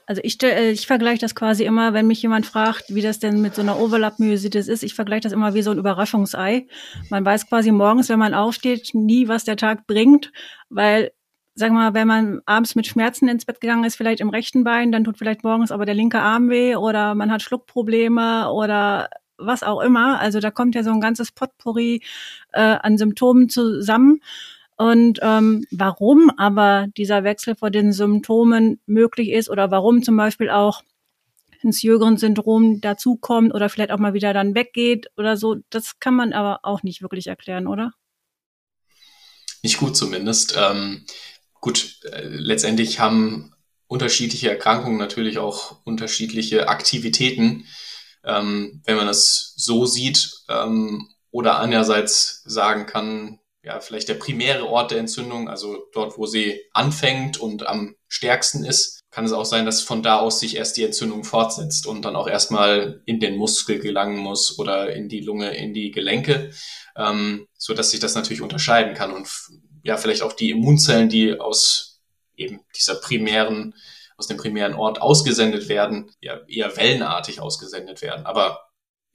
Also 0.08 0.22
ich, 0.24 0.42
äh, 0.42 0.72
ich 0.72 0.88
vergleiche 0.88 1.20
das 1.20 1.36
quasi 1.36 1.66
immer, 1.66 1.94
wenn 1.94 2.08
mich 2.08 2.22
jemand 2.22 2.46
fragt, 2.46 2.86
wie 2.96 3.02
das 3.02 3.20
denn 3.20 3.42
mit 3.42 3.54
so 3.54 3.62
einer 3.62 3.80
Overlap-Myositis 3.80 4.70
ist, 4.70 4.84
ich 4.84 4.96
vergleiche 4.96 5.22
das 5.22 5.34
immer 5.34 5.54
wie 5.54 5.62
so 5.62 5.72
ein 5.72 5.78
Überraschungsei. 5.78 6.66
Man 7.10 7.26
weiß 7.26 7.48
quasi 7.48 7.72
morgens, 7.72 8.10
wenn 8.10 8.18
man 8.18 8.34
aufsteht, 8.34 8.92
nie, 8.94 9.28
was 9.28 9.44
der 9.44 9.58
Tag 9.58 9.86
bringt, 9.86 10.32
weil 10.70 11.12
sag 11.56 11.72
mal, 11.72 11.94
wenn 11.94 12.08
man 12.08 12.42
abends 12.46 12.76
mit 12.76 12.88
Schmerzen 12.88 13.28
ins 13.28 13.46
Bett 13.46 13.60
gegangen 13.60 13.84
ist, 13.84 13.96
vielleicht 13.96 14.22
im 14.22 14.30
rechten 14.30 14.64
Bein, 14.64 14.92
dann 14.92 15.04
tut 15.04 15.18
vielleicht 15.18 15.44
morgens 15.44 15.72
aber 15.72 15.86
der 15.86 15.96
linke 15.96 16.20
Arm 16.20 16.50
weh 16.50 16.76
oder 16.76 17.16
man 17.16 17.32
hat 17.32 17.42
Schluckprobleme 17.42 18.52
oder 18.52 19.10
was 19.38 19.64
auch 19.64 19.82
immer. 19.82 20.20
Also 20.20 20.40
da 20.40 20.52
kommt 20.52 20.76
ja 20.76 20.84
so 20.84 20.92
ein 20.92 21.02
ganzes 21.02 21.32
Potpourri 21.32 22.02
äh, 22.54 22.62
an 22.62 22.98
Symptomen 22.98 23.50
zusammen. 23.50 24.22
Und 24.78 25.20
ähm, 25.24 25.66
warum 25.72 26.32
aber 26.38 26.88
dieser 26.96 27.24
Wechsel 27.24 27.56
vor 27.56 27.72
den 27.72 27.92
Symptomen 27.92 28.80
möglich 28.86 29.30
ist 29.30 29.50
oder 29.50 29.72
warum 29.72 30.04
zum 30.04 30.16
Beispiel 30.16 30.52
auch 30.52 30.84
ins 31.64 31.82
Jögren-Syndrom 31.82 32.80
dazukommt 32.82 33.54
oder 33.56 33.70
vielleicht 33.70 33.92
auch 33.92 33.98
mal 33.98 34.14
wieder 34.14 34.34
dann 34.34 34.54
weggeht 34.54 35.08
oder 35.18 35.36
so, 35.36 35.56
das 35.72 36.00
kann 36.00 36.16
man 36.16 36.32
aber 36.32 36.60
auch 36.62 36.84
nicht 36.84 37.02
wirklich 37.02 37.26
erklären, 37.26 37.66
oder? 37.66 37.92
Nicht 39.64 39.80
gut 39.80 39.98
zumindest. 39.98 40.56
Ähm, 40.56 41.06
gut, 41.60 42.00
äh, 42.12 42.22
letztendlich 42.28 43.00
haben 43.00 43.54
unterschiedliche 43.88 44.50
Erkrankungen 44.50 44.98
natürlich 44.98 45.40
auch 45.40 45.78
unterschiedliche 45.86 46.68
Aktivitäten. 46.68 47.66
Ähm, 48.24 48.82
wenn 48.86 48.98
man 48.98 49.08
es 49.08 49.54
so 49.58 49.86
sieht 49.86 50.32
ähm, 50.50 51.10
oder 51.32 51.60
einerseits 51.60 52.44
sagen 52.46 52.86
kann, 52.86 53.40
ja, 53.68 53.82
vielleicht 53.82 54.08
der 54.08 54.14
primäre 54.14 54.66
Ort 54.66 54.92
der 54.92 55.00
Entzündung, 55.00 55.50
also 55.50 55.90
dort, 55.92 56.18
wo 56.18 56.26
sie 56.26 56.62
anfängt 56.72 57.38
und 57.38 57.68
am 57.68 57.96
stärksten 58.08 58.64
ist, 58.64 59.02
kann 59.12 59.26
es 59.26 59.34
auch 59.34 59.44
sein, 59.44 59.66
dass 59.66 59.82
von 59.82 60.02
da 60.02 60.20
aus 60.20 60.40
sich 60.40 60.56
erst 60.56 60.78
die 60.78 60.86
Entzündung 60.86 61.26
fortsetzt 61.26 61.86
und 61.86 62.06
dann 62.06 62.16
auch 62.16 62.30
erstmal 62.30 63.02
in 63.06 63.20
den 63.20 63.36
Muskel 63.36 63.80
gelangen 63.80 64.20
muss 64.20 64.58
oder 64.58 64.94
in 64.96 65.10
die 65.10 65.20
Lunge, 65.20 65.54
in 65.58 65.74
die 65.74 65.92
Gelenke, 65.92 66.52
ähm, 66.96 67.46
so 67.58 67.74
dass 67.74 67.92
sich 67.92 68.00
das 68.00 68.16
natürlich 68.16 68.42
unterscheiden 68.42 68.94
kann 68.94 69.12
und 69.12 69.28
ja, 69.84 69.98
vielleicht 69.98 70.22
auch 70.22 70.34
die 70.34 70.52
Immunzellen, 70.52 71.10
die 71.10 71.38
aus 71.38 72.00
eben 72.38 72.62
dieser 72.74 72.96
primären, 72.96 73.74
aus 74.16 74.28
dem 74.28 74.38
primären 74.38 74.76
Ort 74.76 75.02
ausgesendet 75.02 75.68
werden, 75.68 76.10
ja, 76.22 76.40
eher 76.48 76.78
wellenartig 76.78 77.42
ausgesendet 77.42 78.02
werden. 78.02 78.26
Aber 78.26 78.67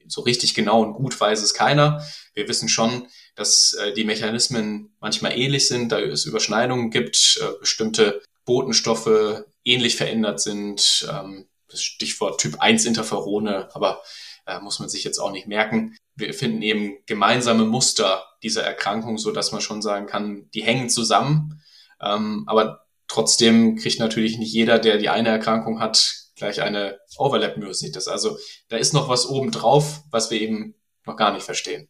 so 0.06 0.22
richtig 0.22 0.54
genau 0.54 0.82
und 0.82 0.94
gut 0.94 1.18
weiß 1.18 1.42
es 1.42 1.54
keiner. 1.54 2.04
Wir 2.34 2.48
wissen 2.48 2.68
schon, 2.68 3.06
dass 3.34 3.74
äh, 3.74 3.92
die 3.92 4.04
Mechanismen 4.04 4.94
manchmal 5.00 5.38
ähnlich 5.38 5.68
sind, 5.68 5.92
da 5.92 6.00
es 6.00 6.24
Überschneidungen 6.24 6.90
gibt, 6.90 7.40
äh, 7.40 7.58
bestimmte 7.60 8.22
Botenstoffe 8.44 9.44
ähnlich 9.64 9.96
verändert 9.96 10.40
sind. 10.40 11.08
Ähm, 11.10 11.46
Stichwort 11.74 12.40
Typ 12.40 12.60
1 12.60 12.84
Interferone, 12.84 13.68
aber 13.74 14.02
äh, 14.46 14.60
muss 14.60 14.78
man 14.78 14.88
sich 14.88 15.04
jetzt 15.04 15.18
auch 15.18 15.32
nicht 15.32 15.46
merken. 15.46 15.96
Wir 16.14 16.34
finden 16.34 16.62
eben 16.62 16.98
gemeinsame 17.06 17.64
Muster 17.64 18.24
dieser 18.42 18.62
Erkrankung, 18.62 19.18
so 19.18 19.30
dass 19.30 19.52
man 19.52 19.60
schon 19.60 19.82
sagen 19.82 20.06
kann, 20.06 20.50
die 20.52 20.62
hängen 20.62 20.90
zusammen. 20.90 21.62
Ähm, 22.00 22.44
aber 22.46 22.86
trotzdem 23.08 23.76
kriegt 23.76 24.00
natürlich 24.00 24.38
nicht 24.38 24.52
jeder, 24.52 24.78
der 24.78 24.98
die 24.98 25.08
eine 25.08 25.28
Erkrankung 25.28 25.80
hat, 25.80 26.21
gleich 26.42 26.62
eine 26.62 26.98
Overlap-Myositis. 27.16 28.08
Also 28.08 28.36
da 28.68 28.76
ist 28.76 28.92
noch 28.92 29.08
was 29.08 29.26
oben 29.26 29.50
drauf, 29.50 30.02
was 30.10 30.30
wir 30.30 30.40
eben 30.40 30.74
noch 31.06 31.16
gar 31.16 31.32
nicht 31.32 31.44
verstehen. 31.44 31.88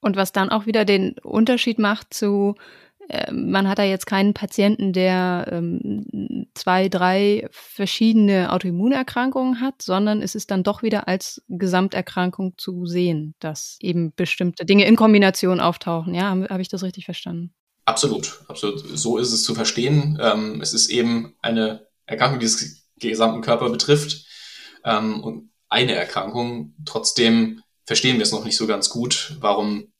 Und 0.00 0.16
was 0.16 0.32
dann 0.32 0.50
auch 0.50 0.66
wieder 0.66 0.84
den 0.84 1.16
Unterschied 1.22 1.78
macht 1.78 2.12
zu, 2.12 2.56
äh, 3.08 3.32
man 3.32 3.68
hat 3.68 3.78
da 3.78 3.84
jetzt 3.84 4.06
keinen 4.06 4.34
Patienten, 4.34 4.92
der 4.92 5.46
ähm, 5.50 6.48
zwei, 6.54 6.88
drei 6.88 7.46
verschiedene 7.50 8.52
Autoimmunerkrankungen 8.52 9.60
hat, 9.60 9.80
sondern 9.80 10.20
es 10.20 10.34
ist 10.34 10.50
dann 10.50 10.64
doch 10.64 10.82
wieder 10.82 11.06
als 11.08 11.42
Gesamterkrankung 11.48 12.54
zu 12.56 12.86
sehen, 12.86 13.34
dass 13.38 13.76
eben 13.80 14.12
bestimmte 14.14 14.64
Dinge 14.64 14.86
in 14.86 14.96
Kombination 14.96 15.60
auftauchen. 15.60 16.14
Ja, 16.14 16.30
habe 16.30 16.46
hab 16.48 16.60
ich 16.60 16.68
das 16.68 16.82
richtig 16.82 17.04
verstanden? 17.04 17.54
Absolut, 17.84 18.44
absolut. 18.48 18.80
So 18.80 19.18
ist 19.18 19.32
es 19.32 19.44
zu 19.44 19.54
verstehen. 19.54 20.18
Ähm, 20.20 20.60
es 20.60 20.72
ist 20.72 20.90
eben 20.90 21.34
eine 21.40 21.86
Erkrankung, 22.06 22.38
die 22.38 22.46
den 22.96 23.10
gesamten 23.10 23.42
Körper 23.42 23.70
betrifft 23.70 24.26
ähm, 24.84 25.22
und 25.22 25.50
eine 25.68 25.94
Erkrankung. 25.94 26.74
Trotzdem 26.84 27.62
verstehen 27.86 28.16
wir 28.16 28.22
es 28.22 28.32
noch 28.32 28.44
nicht 28.44 28.56
so 28.56 28.66
ganz 28.66 28.90
gut, 28.90 29.36
warum 29.40 29.92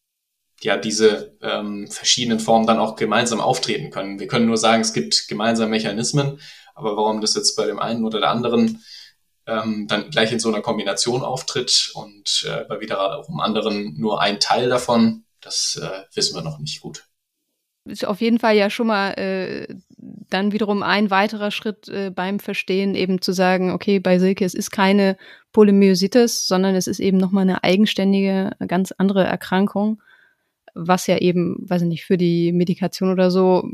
ja 0.61 0.77
diese 0.77 1.37
ähm, 1.43 1.91
verschiedenen 1.91 2.41
Formen 2.41 2.67
dann 2.67 2.79
auch 2.79 2.97
gemeinsam 2.97 3.41
auftreten 3.41 3.91
können. 3.91 4.21
Wir 4.21 4.29
können 4.29 4.47
nur 4.47 4.59
sagen, 4.59 4.83
es 4.83 4.93
gibt 4.93 5.29
gemeinsame 5.29 5.71
Mechanismen, 5.71 6.41
aber 6.75 6.97
warum 6.97 7.21
das 7.21 7.35
jetzt 7.35 7.57
bei 7.57 7.67
dem 7.67 7.79
einen 7.79 8.05
oder 8.05 8.21
der 8.21 8.31
anderen 8.31 8.85
ähm, 9.47 9.87
dann 9.89 10.11
gleich 10.11 10.33
in 10.33 10.39
so 10.39 10.49
einer 10.49 10.61
Kombination 10.61 11.23
auftritt 11.23 11.91
und 11.95 12.47
äh, 12.49 12.65
bei 12.69 12.81
wiederum 12.81 13.41
anderen 13.41 13.99
nur 13.99 14.21
ein 14.21 14.39
Teil 14.39 14.69
davon, 14.69 15.25
das 15.41 15.81
äh, 15.83 16.05
wissen 16.15 16.37
wir 16.37 16.43
noch 16.43 16.59
nicht 16.59 16.81
gut. 16.81 17.09
ist 17.85 18.07
auf 18.07 18.21
jeden 18.21 18.39
Fall 18.39 18.57
ja 18.57 18.71
schon 18.71 18.87
mal 18.87 19.11
äh, 19.15 19.67
dann 20.33 20.53
wiederum 20.53 20.83
ein 20.83 21.11
weiterer 21.11 21.51
Schritt 21.51 21.89
äh, 21.89 22.11
beim 22.11 22.41
Verstehen, 22.41 22.95
eben 22.95 23.21
zu 23.21 23.33
sagen, 23.33 23.71
okay, 23.71 23.99
bei 24.01 24.19
Silke, 24.19 24.45
es 24.45 24.55
ist 24.55 24.71
keine 24.71 25.17
Polymyositis, 25.53 26.47
sondern 26.47 26.75
es 26.75 26.87
ist 26.87 27.01
eben 27.01 27.19
nochmal 27.19 27.43
eine 27.43 27.63
eigenständige, 27.65 28.53
ganz 28.67 28.93
andere 28.93 29.25
Erkrankung, 29.25 30.03
was 30.75 31.07
ja 31.07 31.19
eben, 31.19 31.57
weiß 31.69 31.83
ich 31.83 31.89
nicht, 31.89 32.05
für 32.05 32.17
die 32.17 32.53
Medikation 32.53 33.11
oder 33.11 33.31
so 33.31 33.69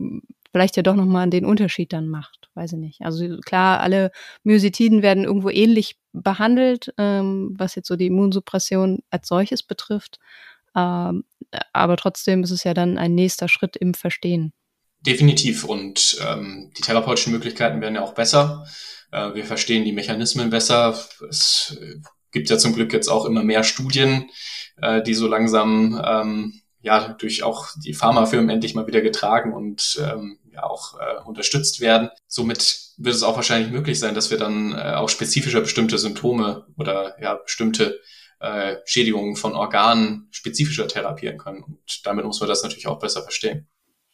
vielleicht 0.53 0.77
ja 0.77 0.83
doch 0.83 0.95
nochmal 0.95 1.29
den 1.31 1.45
Unterschied 1.45 1.93
dann 1.93 2.09
macht, 2.09 2.51
weiß 2.55 2.73
ich 2.73 2.79
nicht. 2.79 3.03
Also 3.03 3.39
klar, 3.39 3.81
alle 3.81 4.11
Myositiden 4.45 5.03
werden 5.03 5.25
irgendwo 5.25 5.51
ähnlich 5.51 5.99
behandelt, 6.13 6.93
ähm, 6.99 7.55
was 7.57 7.75
jetzt 7.75 7.89
so 7.89 7.97
die 7.97 8.07
Immunsuppression 8.07 9.01
als 9.11 9.29
solches 9.29 9.63
betrifft. 9.63 10.19
Ähm, 10.75 11.25
aber 11.73 11.97
trotzdem 11.97 12.43
ist 12.43 12.51
es 12.51 12.65
ja 12.65 12.75
dann 12.75 12.99
ein 12.99 13.15
nächster 13.15 13.49
Schritt 13.49 13.77
im 13.77 13.95
Verstehen. 13.95 14.53
Definitiv. 15.01 15.65
Und 15.65 16.19
ähm, 16.27 16.73
die 16.77 16.83
therapeutischen 16.83 17.33
Möglichkeiten 17.33 17.81
werden 17.81 17.95
ja 17.95 18.03
auch 18.03 18.15
besser. 18.15 18.67
Äh, 19.13 19.35
wir 19.35 19.45
verstehen 19.45 19.85
die 19.85 19.93
Mechanismen 19.93 20.51
besser. 20.51 20.99
Es 21.29 21.79
gibt 22.33 22.51
ja 22.51 22.59
zum 22.59 22.75
Glück 22.75 22.93
jetzt 22.93 23.09
auch 23.09 23.25
immer 23.25 23.43
mehr 23.43 23.65
Studien, 23.65 24.29
äh, 24.77 25.03
die 25.03 25.15
so 25.15 25.29
langsam 25.29 26.01
ähm, 26.05 26.61
ja 26.81 27.09
durch 27.19 27.43
auch 27.43 27.69
die 27.85 27.95
Pharmafirmen 27.95 28.51
endlich 28.51 28.75
mal 28.75 28.87
wieder 28.87 29.01
getragen 29.01 29.53
und 29.53 30.01
ähm, 30.03 30.39
ja 30.53 30.65
auch 30.65 30.99
äh, 30.99 31.23
unterstützt 31.25 31.81
werden. 31.81 32.11
Somit 32.27 32.93
wird 32.97 33.15
es 33.15 33.23
auch 33.23 33.37
wahrscheinlich 33.37 33.71
möglich 33.71 33.99
sein, 33.99 34.15
dass 34.15 34.31
wir 34.31 34.39
dann 34.39 34.73
äh, 34.73 34.95
auch 34.95 35.09
spezifischer 35.09 35.61
bestimmte 35.61 35.99
Symptome 35.99 36.67
oder 36.77 37.17
ja 37.21 37.35
bestimmte 37.35 38.01
äh, 38.41 38.77
Schädigungen 38.85 39.37
von 39.37 39.55
Organen 39.55 40.29
spezifischer 40.31 40.89
therapieren 40.89 41.39
können. 41.39 41.63
Und 41.63 42.07
damit 42.07 42.25
muss 42.25 42.41
man 42.41 42.49
das 42.49 42.63
natürlich 42.63 42.87
auch 42.87 42.99
besser 42.99 43.23
verstehen. 43.23 43.69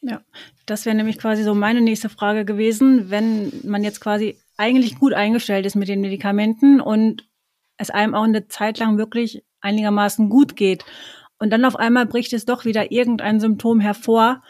Ja, 0.07 0.21
das 0.67 0.85
wäre 0.85 0.95
nämlich 0.95 1.19
quasi 1.19 1.43
so 1.43 1.55
meine 1.55 1.81
nächste 1.81 2.09
Frage 2.09 2.45
gewesen, 2.45 3.11
wenn 3.11 3.53
man 3.65 3.83
jetzt 3.83 4.01
quasi 4.01 4.37
eigentlich 4.57 4.99
gut 4.99 5.15
eingestellt 5.15 5.65
ist 5.65 5.77
mit 5.77 5.89
den 5.89 6.03
Medikamenten 6.03 6.81
und 6.81 7.27
es 7.79 7.91
einem 7.91 8.15
auch 8.15 8.25
eine 8.25 8.47
Zeit 8.49 8.79
lang 8.79 8.99
wirklich 8.99 9.45
einigermaßen 9.61 10.29
gut 10.29 10.57
geht. 10.57 10.85
Und 11.39 11.51
dann 11.51 11.65
auf 11.65 11.77
einmal 11.77 12.07
bricht 12.07 12.33
es 12.35 12.45
doch 12.45 12.65
wieder 12.65 12.93
irgendein 12.93 13.41
Symptom 13.41 13.81
hervor 13.81 14.43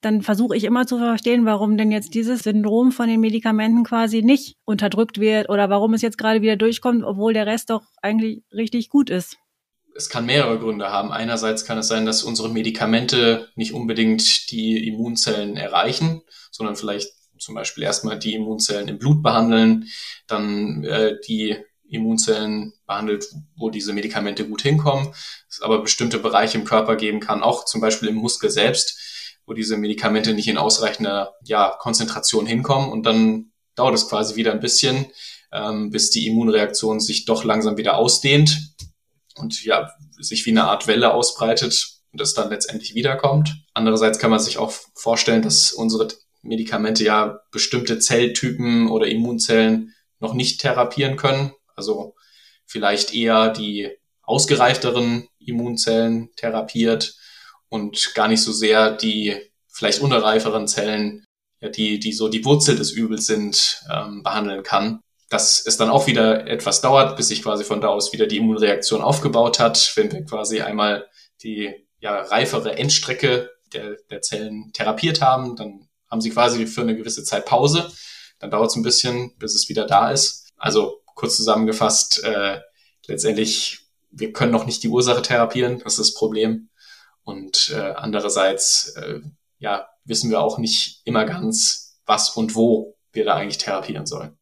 dann 0.00 0.22
versuche 0.22 0.56
ich 0.56 0.64
immer 0.64 0.86
zu 0.86 0.98
verstehen, 0.98 1.44
warum 1.44 1.76
denn 1.76 1.92
jetzt 1.92 2.14
dieses 2.14 2.42
Syndrom 2.42 2.90
von 2.90 3.08
den 3.08 3.20
Medikamenten 3.20 3.84
quasi 3.84 4.22
nicht 4.22 4.56
unterdrückt 4.64 5.20
wird 5.20 5.48
oder 5.50 5.68
warum 5.68 5.94
es 5.94 6.02
jetzt 6.02 6.16
gerade 6.16 6.40
wieder 6.40 6.56
durchkommt, 6.56 7.04
obwohl 7.04 7.34
der 7.34 7.46
Rest 7.46 7.70
doch 7.70 7.82
eigentlich 8.00 8.42
richtig 8.52 8.88
gut 8.88 9.10
ist. 9.10 9.36
Es 9.94 10.08
kann 10.08 10.26
mehrere 10.26 10.58
Gründe 10.58 10.90
haben. 10.90 11.12
Einerseits 11.12 11.64
kann 11.64 11.78
es 11.78 11.88
sein, 11.88 12.06
dass 12.06 12.22
unsere 12.22 12.48
Medikamente 12.48 13.48
nicht 13.54 13.74
unbedingt 13.74 14.50
die 14.50 14.86
Immunzellen 14.86 15.56
erreichen, 15.56 16.22
sondern 16.50 16.76
vielleicht 16.76 17.10
zum 17.38 17.54
Beispiel 17.54 17.84
erstmal 17.84 18.18
die 18.18 18.34
Immunzellen 18.34 18.88
im 18.88 18.98
Blut 18.98 19.22
behandeln, 19.22 19.86
dann 20.26 20.84
äh, 20.84 21.16
die 21.26 21.56
Immunzellen 21.88 22.72
behandelt, 22.86 23.26
wo 23.56 23.70
diese 23.70 23.92
Medikamente 23.92 24.46
gut 24.46 24.62
hinkommen, 24.62 25.12
es 25.48 25.60
aber 25.60 25.82
bestimmte 25.82 26.18
Bereiche 26.18 26.58
im 26.58 26.64
Körper 26.64 26.96
geben 26.96 27.20
kann, 27.20 27.42
auch 27.42 27.64
zum 27.64 27.80
Beispiel 27.80 28.08
im 28.08 28.16
Muskel 28.16 28.50
selbst, 28.50 29.36
wo 29.46 29.54
diese 29.54 29.76
Medikamente 29.76 30.32
nicht 30.32 30.48
in 30.48 30.58
ausreichender 30.58 31.34
ja, 31.44 31.74
Konzentration 31.78 32.46
hinkommen 32.46 32.92
und 32.92 33.04
dann 33.04 33.52
dauert 33.74 33.94
es 33.94 34.08
quasi 34.08 34.36
wieder 34.36 34.52
ein 34.52 34.60
bisschen, 34.60 35.06
ähm, 35.52 35.90
bis 35.90 36.10
die 36.10 36.28
Immunreaktion 36.28 37.00
sich 37.00 37.24
doch 37.24 37.42
langsam 37.42 37.76
wieder 37.76 37.96
ausdehnt 37.96 38.76
und 39.36 39.64
ja, 39.64 39.90
sich 40.18 40.44
wie 40.46 40.50
eine 40.50 40.64
Art 40.64 40.86
Welle 40.86 41.12
ausbreitet 41.12 42.00
und 42.12 42.20
es 42.20 42.34
dann 42.34 42.50
letztendlich 42.50 42.94
wiederkommt. 42.94 43.54
Andererseits 43.74 44.18
kann 44.18 44.30
man 44.30 44.40
sich 44.40 44.58
auch 44.58 44.72
vorstellen, 44.94 45.42
dass 45.42 45.72
unsere 45.72 46.08
Medikamente 46.42 47.04
ja 47.04 47.40
bestimmte 47.50 47.98
Zelltypen 47.98 48.88
oder 48.88 49.06
Immunzellen 49.06 49.94
noch 50.18 50.34
nicht 50.34 50.60
therapieren 50.60 51.16
können. 51.16 51.52
Also 51.74 52.14
vielleicht 52.66 53.14
eher 53.14 53.50
die 53.50 53.90
ausgereifteren 54.22 55.28
Immunzellen 55.38 56.30
therapiert 56.36 57.16
und 57.68 58.14
gar 58.14 58.28
nicht 58.28 58.42
so 58.42 58.52
sehr 58.52 58.92
die 58.92 59.36
vielleicht 59.68 60.00
unreiferen 60.00 60.68
Zellen, 60.68 61.24
ja, 61.60 61.68
die, 61.68 61.98
die 61.98 62.12
so 62.12 62.28
die 62.28 62.44
Wurzel 62.44 62.76
des 62.76 62.90
Übels 62.90 63.26
sind, 63.26 63.82
ähm, 63.92 64.22
behandeln 64.22 64.62
kann. 64.62 65.00
Dass 65.30 65.64
es 65.64 65.78
dann 65.78 65.88
auch 65.88 66.06
wieder 66.06 66.46
etwas 66.46 66.82
dauert, 66.82 67.16
bis 67.16 67.28
sich 67.28 67.42
quasi 67.42 67.64
von 67.64 67.80
da 67.80 67.88
aus 67.88 68.12
wieder 68.12 68.26
die 68.26 68.36
Immunreaktion 68.36 69.00
aufgebaut 69.00 69.58
hat, 69.58 69.92
wenn 69.94 70.12
wir 70.12 70.24
quasi 70.26 70.60
einmal 70.60 71.08
die 71.42 71.72
ja, 72.00 72.20
reifere 72.20 72.76
Endstrecke 72.76 73.50
der, 73.72 73.96
der 74.10 74.20
Zellen 74.20 74.72
therapiert 74.74 75.22
haben, 75.22 75.56
dann 75.56 75.88
haben 76.10 76.20
sie 76.20 76.30
quasi 76.30 76.66
für 76.66 76.82
eine 76.82 76.96
gewisse 76.96 77.24
Zeit 77.24 77.46
Pause. 77.46 77.90
Dann 78.38 78.50
dauert 78.50 78.70
es 78.70 78.76
ein 78.76 78.82
bisschen, 78.82 79.36
bis 79.38 79.54
es 79.54 79.68
wieder 79.68 79.86
da 79.86 80.10
ist. 80.10 80.50
Also 80.56 81.00
kurz 81.14 81.36
zusammengefasst, 81.36 82.24
äh, 82.24 82.60
letztendlich, 83.06 83.86
wir 84.10 84.32
können 84.32 84.52
noch 84.52 84.66
nicht 84.66 84.82
die 84.82 84.88
Ursache 84.88 85.22
therapieren, 85.22 85.78
das 85.78 85.94
ist 85.94 86.00
das 86.00 86.14
Problem. 86.14 86.70
Und 87.22 87.72
äh, 87.74 87.92
andererseits 87.96 88.96
äh, 88.96 89.20
ja, 89.58 89.88
wissen 90.04 90.30
wir 90.30 90.40
auch 90.40 90.58
nicht 90.58 91.02
immer 91.04 91.24
ganz, 91.24 92.00
was 92.06 92.30
und 92.30 92.56
wo 92.56 92.96
wir 93.12 93.24
da 93.24 93.36
eigentlich 93.36 93.58
therapieren 93.58 94.06
sollen. 94.06 94.36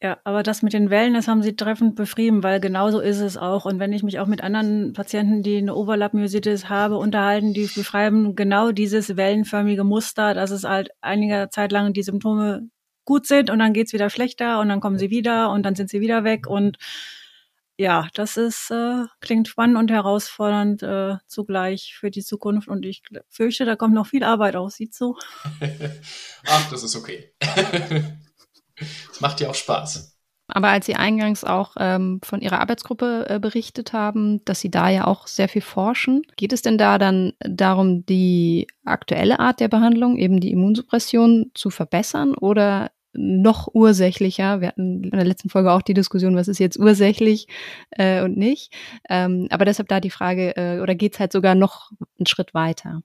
Ja, 0.00 0.18
aber 0.22 0.44
das 0.44 0.62
mit 0.62 0.74
den 0.74 0.90
Wellen, 0.90 1.14
das 1.14 1.26
haben 1.26 1.42
Sie 1.42 1.56
treffend 1.56 1.96
beschrieben, 1.96 2.44
weil 2.44 2.60
genauso 2.60 3.00
ist 3.00 3.18
es 3.18 3.36
auch. 3.36 3.64
Und 3.64 3.80
wenn 3.80 3.92
ich 3.92 4.04
mich 4.04 4.20
auch 4.20 4.28
mit 4.28 4.42
anderen 4.42 4.92
Patienten, 4.92 5.42
die 5.42 5.58
eine 5.58 5.74
Overlap-Myositis 5.74 6.68
haben, 6.68 6.94
unterhalten, 6.94 7.52
die 7.52 7.66
beschreiben 7.66 8.36
genau 8.36 8.70
dieses 8.70 9.16
wellenförmige 9.16 9.82
Muster, 9.82 10.34
dass 10.34 10.52
es 10.52 10.62
halt 10.62 10.90
einiger 11.00 11.50
Zeit 11.50 11.72
lang 11.72 11.92
die 11.92 12.04
Symptome 12.04 12.68
gut 13.04 13.26
sind 13.26 13.50
und 13.50 13.58
dann 13.58 13.72
geht's 13.72 13.92
wieder 13.92 14.10
schlechter 14.10 14.60
und 14.60 14.68
dann 14.68 14.80
kommen 14.80 14.98
sie 14.98 15.10
wieder 15.10 15.50
und 15.50 15.64
dann 15.64 15.74
sind 15.74 15.90
sie 15.90 16.00
wieder 16.00 16.24
weg 16.24 16.46
und 16.46 16.76
ja, 17.78 18.08
das 18.14 18.36
ist 18.36 18.70
äh, 18.70 19.04
klingt 19.20 19.48
spannend 19.48 19.78
und 19.78 19.90
herausfordernd 19.90 20.82
äh, 20.82 21.16
zugleich 21.26 21.96
für 21.98 22.10
die 22.10 22.22
Zukunft 22.22 22.68
und 22.68 22.84
ich 22.84 23.02
fürchte, 23.28 23.64
da 23.64 23.76
kommt 23.76 23.94
noch 23.94 24.08
viel 24.08 24.24
Arbeit 24.24 24.56
auf 24.56 24.72
Sie 24.72 24.90
zu. 24.90 25.16
Ach, 26.46 26.70
das 26.70 26.82
ist 26.82 26.96
okay. 26.96 27.32
Es 29.10 29.20
macht 29.20 29.40
ja 29.40 29.48
auch 29.48 29.54
Spaß. 29.54 30.18
Aber 30.50 30.68
als 30.68 30.86
Sie 30.86 30.94
eingangs 30.94 31.44
auch 31.44 31.76
ähm, 31.78 32.20
von 32.24 32.40
Ihrer 32.40 32.60
Arbeitsgruppe 32.60 33.26
äh, 33.28 33.38
berichtet 33.38 33.92
haben, 33.92 34.42
dass 34.46 34.60
Sie 34.60 34.70
da 34.70 34.88
ja 34.88 35.06
auch 35.06 35.26
sehr 35.26 35.48
viel 35.48 35.60
forschen, 35.60 36.22
geht 36.36 36.54
es 36.54 36.62
denn 36.62 36.78
da 36.78 36.96
dann 36.96 37.34
darum, 37.40 38.06
die 38.06 38.66
aktuelle 38.84 39.40
Art 39.40 39.60
der 39.60 39.68
Behandlung, 39.68 40.16
eben 40.16 40.40
die 40.40 40.50
Immunsuppression, 40.50 41.50
zu 41.54 41.68
verbessern 41.68 42.34
oder 42.34 42.90
noch 43.12 43.68
ursächlicher. 43.74 44.60
Wir 44.60 44.68
hatten 44.68 45.04
in 45.04 45.10
der 45.10 45.24
letzten 45.24 45.50
Folge 45.50 45.72
auch 45.72 45.82
die 45.82 45.94
Diskussion, 45.94 46.36
was 46.36 46.48
ist 46.48 46.60
jetzt 46.60 46.78
ursächlich 46.78 47.48
äh, 47.90 48.22
und 48.22 48.36
nicht. 48.36 48.72
Ähm, 49.08 49.48
aber 49.50 49.66
deshalb 49.66 49.88
da 49.88 50.00
die 50.00 50.10
Frage, 50.10 50.56
äh, 50.56 50.80
oder 50.80 50.94
geht's 50.94 51.20
halt 51.20 51.32
sogar 51.32 51.54
noch 51.54 51.90
einen 52.18 52.26
Schritt 52.26 52.54
weiter? 52.54 53.02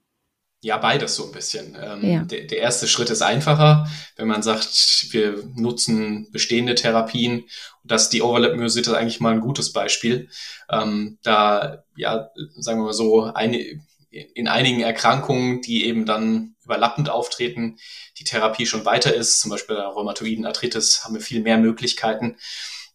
Ja, 0.64 0.78
beides 0.78 1.14
so 1.14 1.26
ein 1.26 1.32
bisschen. 1.32 1.76
Ähm, 1.78 2.02
ja. 2.02 2.20
der, 2.20 2.46
der 2.46 2.58
erste 2.58 2.88
Schritt 2.88 3.10
ist 3.10 3.20
einfacher, 3.20 3.86
wenn 4.16 4.26
man 4.26 4.42
sagt, 4.42 5.08
wir 5.10 5.44
nutzen 5.54 6.32
bestehende 6.32 6.74
Therapien. 6.74 7.40
Und 7.82 7.90
das 7.90 8.08
die 8.08 8.22
Overlap-Myositis 8.22 8.94
eigentlich 8.94 9.20
mal 9.20 9.34
ein 9.34 9.42
gutes 9.42 9.74
Beispiel. 9.74 10.30
Ähm, 10.70 11.18
da, 11.22 11.84
ja, 11.96 12.30
sagen 12.56 12.80
wir 12.80 12.86
mal 12.86 12.92
so, 12.94 13.24
eine, 13.24 13.62
in 14.10 14.48
einigen 14.48 14.80
Erkrankungen, 14.80 15.60
die 15.60 15.84
eben 15.84 16.06
dann 16.06 16.54
überlappend 16.64 17.10
auftreten, 17.10 17.76
die 18.18 18.24
Therapie 18.24 18.64
schon 18.64 18.86
weiter 18.86 19.14
ist, 19.14 19.40
zum 19.40 19.50
Beispiel 19.50 19.76
bei 19.76 19.82
der 19.82 19.90
rheumatoiden 19.90 20.46
Arthritis 20.46 21.04
haben 21.04 21.12
wir 21.12 21.20
viel 21.20 21.42
mehr 21.42 21.58
Möglichkeiten. 21.58 22.38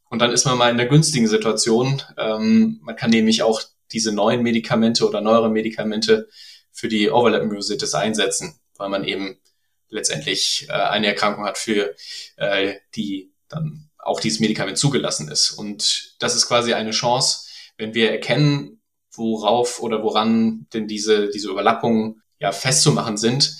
Und 0.09 0.23
dann 0.23 0.31
ist 0.31 0.45
man 0.45 0.57
mal 0.57 0.71
in 0.71 0.79
einer 0.79 0.89
günstigen 0.89 1.27
Situation. 1.27 2.01
Ähm, 2.17 2.79
man 2.81 2.95
kann 2.95 3.11
nämlich 3.11 3.43
auch 3.43 3.61
diese 3.91 4.11
neuen 4.11 4.41
Medikamente 4.41 5.07
oder 5.07 5.21
neuere 5.21 5.51
Medikamente 5.51 6.29
für 6.71 6.87
die 6.87 7.09
Overlap-Myositis 7.09 7.93
einsetzen, 7.93 8.59
weil 8.77 8.89
man 8.89 9.03
eben 9.03 9.39
letztendlich 9.89 10.67
äh, 10.69 10.73
eine 10.73 11.07
Erkrankung 11.07 11.45
hat, 11.45 11.57
für 11.57 11.95
äh, 12.37 12.75
die 12.95 13.33
dann 13.47 13.89
auch 13.97 14.19
dieses 14.19 14.39
Medikament 14.39 14.77
zugelassen 14.77 15.29
ist. 15.29 15.51
Und 15.51 16.15
das 16.19 16.35
ist 16.35 16.47
quasi 16.47 16.73
eine 16.73 16.91
Chance, 16.91 17.47
wenn 17.77 17.93
wir 17.93 18.11
erkennen, 18.11 18.81
worauf 19.11 19.81
oder 19.81 20.03
woran 20.03 20.67
denn 20.73 20.87
diese, 20.87 21.29
diese 21.29 21.49
Überlappungen 21.49 22.21
ja 22.39 22.51
festzumachen 22.51 23.17
sind, 23.17 23.57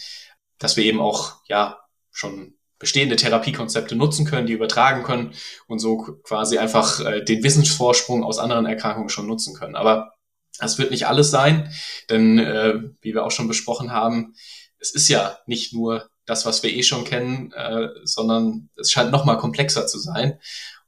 dass 0.58 0.78
wir 0.78 0.86
eben 0.86 1.02
auch 1.02 1.42
ja 1.48 1.80
schon 2.12 2.56
bestehende 2.78 3.18
Therapiekonzepte 3.18 3.96
nutzen 3.96 4.26
können, 4.26 4.48
die 4.48 4.54
übertragen 4.54 5.04
können 5.04 5.34
und 5.68 5.80
so 5.80 5.98
quasi 6.24 6.58
einfach 6.58 7.02
äh, 7.02 7.24
den 7.24 7.44
Wissensvorsprung 7.44 8.24
aus 8.24 8.40
anderen 8.40 8.66
Erkrankungen 8.66 9.10
schon 9.10 9.28
nutzen 9.28 9.54
können. 9.54 9.76
Aber 9.76 10.14
das 10.60 10.78
wird 10.78 10.92
nicht 10.92 11.08
alles 11.08 11.32
sein, 11.32 11.72
denn 12.10 12.40
äh, 12.40 12.76
wie 13.02 13.14
wir 13.14 13.26
auch 13.26 13.32
schon 13.32 13.48
besprochen 13.48 13.92
haben, 13.92 14.36
es 14.80 14.92
ist 14.92 15.10
ja 15.10 15.38
nicht 15.46 15.74
nur 15.74 16.10
das, 16.26 16.46
was 16.46 16.64
wir 16.64 16.72
eh 16.72 16.84
schon 16.84 17.06
kennen, 17.06 17.52
äh, 17.54 17.90
sondern 18.04 18.70
es 18.76 18.92
scheint 18.92 19.12
noch 19.12 19.26
mal 19.26 19.36
komplexer 19.36 19.88
zu 19.88 20.00
sein. 20.00 20.40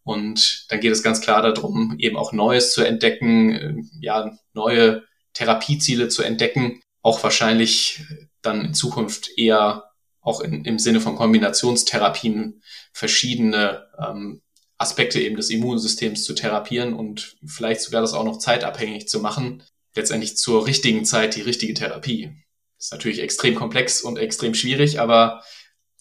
Und 0.03 0.65
dann 0.69 0.79
geht 0.79 0.91
es 0.91 1.03
ganz 1.03 1.21
klar 1.21 1.41
darum, 1.41 1.95
eben 1.99 2.17
auch 2.17 2.31
Neues 2.31 2.73
zu 2.73 2.83
entdecken, 2.83 3.51
äh, 3.51 3.73
ja, 3.99 4.31
neue 4.53 5.03
Therapieziele 5.33 6.09
zu 6.09 6.23
entdecken, 6.23 6.81
auch 7.01 7.23
wahrscheinlich 7.23 8.03
dann 8.41 8.61
in 8.65 8.73
Zukunft 8.73 9.37
eher 9.37 9.85
auch 10.21 10.41
in, 10.41 10.65
im 10.65 10.77
Sinne 10.77 11.01
von 11.01 11.15
Kombinationstherapien 11.15 12.61
verschiedene 12.93 13.87
ähm, 13.97 14.41
Aspekte 14.81 15.21
eben 15.21 15.35
des 15.35 15.49
Immunsystems 15.49 16.23
zu 16.23 16.33
therapieren 16.33 16.93
und 16.93 17.37
vielleicht 17.45 17.81
sogar 17.81 18.01
das 18.01 18.13
auch 18.13 18.25
noch 18.25 18.39
zeitabhängig 18.39 19.07
zu 19.07 19.19
machen, 19.19 19.63
letztendlich 19.95 20.37
zur 20.37 20.65
richtigen 20.67 21.05
Zeit 21.05 21.35
die 21.35 21.41
richtige 21.41 21.73
Therapie. 21.73 22.31
Das 22.77 22.87
ist 22.87 22.91
natürlich 22.91 23.19
extrem 23.19 23.55
komplex 23.55 24.01
und 24.01 24.17
extrem 24.17 24.53
schwierig, 24.53 24.99
aber 24.99 25.43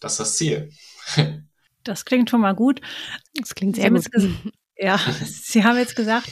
das 0.01 0.12
ist 0.12 0.21
das 0.21 0.37
Ziel. 0.37 0.71
Das 1.83 2.05
klingt 2.05 2.29
schon 2.29 2.43
mal 2.43 2.55
gut. 2.55 2.83
Das 3.33 3.55
klingt 3.55 3.77
sehr 3.77 3.90
gut. 3.90 4.05
Ja, 4.77 4.99
Sie 5.25 5.62
haben 5.62 5.77
jetzt 5.77 5.95
gesagt, 5.95 6.31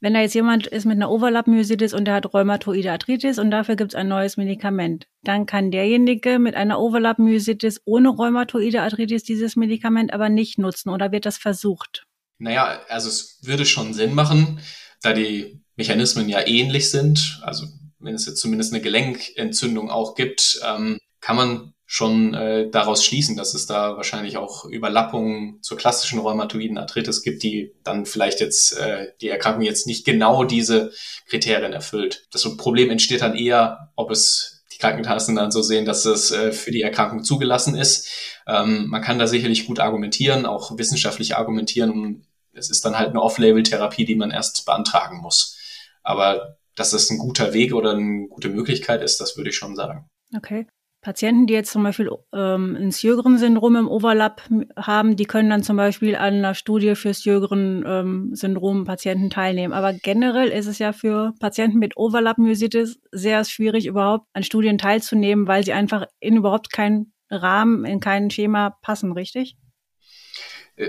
wenn 0.00 0.14
da 0.14 0.20
jetzt 0.20 0.34
jemand 0.34 0.66
ist 0.66 0.84
mit 0.84 0.96
einer 0.96 1.10
Overlap-Myositis 1.10 1.92
und 1.92 2.04
der 2.04 2.14
hat 2.14 2.32
rheumatoide 2.32 2.92
Arthritis 2.92 3.38
und 3.38 3.50
dafür 3.50 3.76
gibt 3.76 3.92
es 3.92 3.94
ein 3.96 4.08
neues 4.08 4.36
Medikament, 4.36 5.06
dann 5.22 5.46
kann 5.46 5.70
derjenige 5.70 6.38
mit 6.38 6.54
einer 6.54 6.80
Overlap-Myositis 6.80 7.82
ohne 7.84 8.10
rheumatoide 8.10 8.82
Arthritis 8.82 9.24
dieses 9.24 9.56
Medikament 9.56 10.12
aber 10.12 10.28
nicht 10.28 10.58
nutzen 10.58 10.90
oder 10.90 11.10
wird 11.10 11.26
das 11.26 11.38
versucht? 11.38 12.06
Naja, 12.38 12.80
also 12.88 13.08
es 13.08 13.40
würde 13.42 13.66
schon 13.66 13.94
Sinn 13.94 14.14
machen, 14.14 14.60
da 15.02 15.12
die 15.12 15.60
Mechanismen 15.76 16.28
ja 16.28 16.46
ähnlich 16.46 16.90
sind. 16.90 17.40
Also 17.42 17.66
wenn 17.98 18.14
es 18.14 18.26
jetzt 18.26 18.40
zumindest 18.40 18.72
eine 18.72 18.82
Gelenkentzündung 18.82 19.90
auch 19.90 20.14
gibt, 20.14 20.60
ähm, 20.64 20.98
kann 21.20 21.36
man 21.36 21.74
schon 21.90 22.34
äh, 22.34 22.68
daraus 22.68 23.02
schließen, 23.02 23.34
dass 23.34 23.54
es 23.54 23.64
da 23.64 23.96
wahrscheinlich 23.96 24.36
auch 24.36 24.66
Überlappungen 24.66 25.58
zur 25.62 25.78
klassischen 25.78 26.18
rheumatoiden 26.18 26.76
Arthritis 26.76 27.22
gibt, 27.22 27.42
die 27.42 27.72
dann 27.82 28.04
vielleicht 28.04 28.40
jetzt 28.40 28.76
äh, 28.76 29.06
die 29.22 29.30
Erkrankung 29.30 29.62
jetzt 29.62 29.86
nicht 29.86 30.04
genau 30.04 30.44
diese 30.44 30.92
Kriterien 31.24 31.72
erfüllt. 31.72 32.26
Das 32.30 32.44
Problem 32.58 32.90
entsteht 32.90 33.22
dann 33.22 33.34
eher, 33.34 33.90
ob 33.96 34.10
es 34.10 34.62
die 34.70 34.76
Krankenkassen 34.76 35.34
dann 35.34 35.50
so 35.50 35.62
sehen, 35.62 35.86
dass 35.86 36.04
es 36.04 36.30
äh, 36.30 36.52
für 36.52 36.72
die 36.72 36.82
Erkrankung 36.82 37.24
zugelassen 37.24 37.74
ist. 37.74 38.06
Ähm, 38.46 38.88
man 38.88 39.00
kann 39.00 39.18
da 39.18 39.26
sicherlich 39.26 39.66
gut 39.66 39.80
argumentieren, 39.80 40.44
auch 40.44 40.76
wissenschaftlich 40.76 41.36
argumentieren. 41.36 41.90
Und 41.90 42.26
es 42.52 42.68
ist 42.68 42.84
dann 42.84 42.98
halt 42.98 43.08
eine 43.08 43.22
Off-Label-Therapie, 43.22 44.04
die 44.04 44.14
man 44.14 44.30
erst 44.30 44.66
beantragen 44.66 45.22
muss. 45.22 45.56
Aber 46.02 46.58
dass 46.76 46.90
das 46.90 47.08
ein 47.08 47.16
guter 47.16 47.54
Weg 47.54 47.72
oder 47.72 47.92
eine 47.92 48.28
gute 48.28 48.50
Möglichkeit 48.50 49.02
ist, 49.02 49.22
das 49.22 49.38
würde 49.38 49.48
ich 49.48 49.56
schon 49.56 49.74
sagen. 49.74 50.06
Okay. 50.36 50.66
Patienten, 51.08 51.46
die 51.46 51.54
jetzt 51.54 51.72
zum 51.72 51.84
Beispiel 51.84 52.10
ähm, 52.34 52.76
ein 52.78 52.92
Sjögren-Syndrom 52.92 53.76
im 53.76 53.88
Overlap 53.88 54.42
haben, 54.76 55.16
die 55.16 55.24
können 55.24 55.48
dann 55.48 55.62
zum 55.62 55.78
Beispiel 55.78 56.14
an 56.14 56.34
einer 56.34 56.54
Studie 56.54 56.96
für 56.96 57.14
Sjögren-Syndrom 57.14 58.84
Patienten 58.84 59.30
teilnehmen. 59.30 59.72
Aber 59.72 59.94
generell 59.94 60.48
ist 60.48 60.66
es 60.66 60.78
ja 60.78 60.92
für 60.92 61.32
Patienten 61.40 61.78
mit 61.78 61.96
Overlap-Myositis 61.96 63.00
sehr 63.10 63.42
schwierig, 63.46 63.86
überhaupt 63.86 64.26
an 64.34 64.42
Studien 64.42 64.76
teilzunehmen, 64.76 65.48
weil 65.48 65.64
sie 65.64 65.72
einfach 65.72 66.04
in 66.20 66.36
überhaupt 66.36 66.70
keinen 66.70 67.14
Rahmen, 67.30 67.86
in 67.86 68.00
kein 68.00 68.30
Schema 68.30 68.76
passen, 68.82 69.12
richtig? 69.12 69.56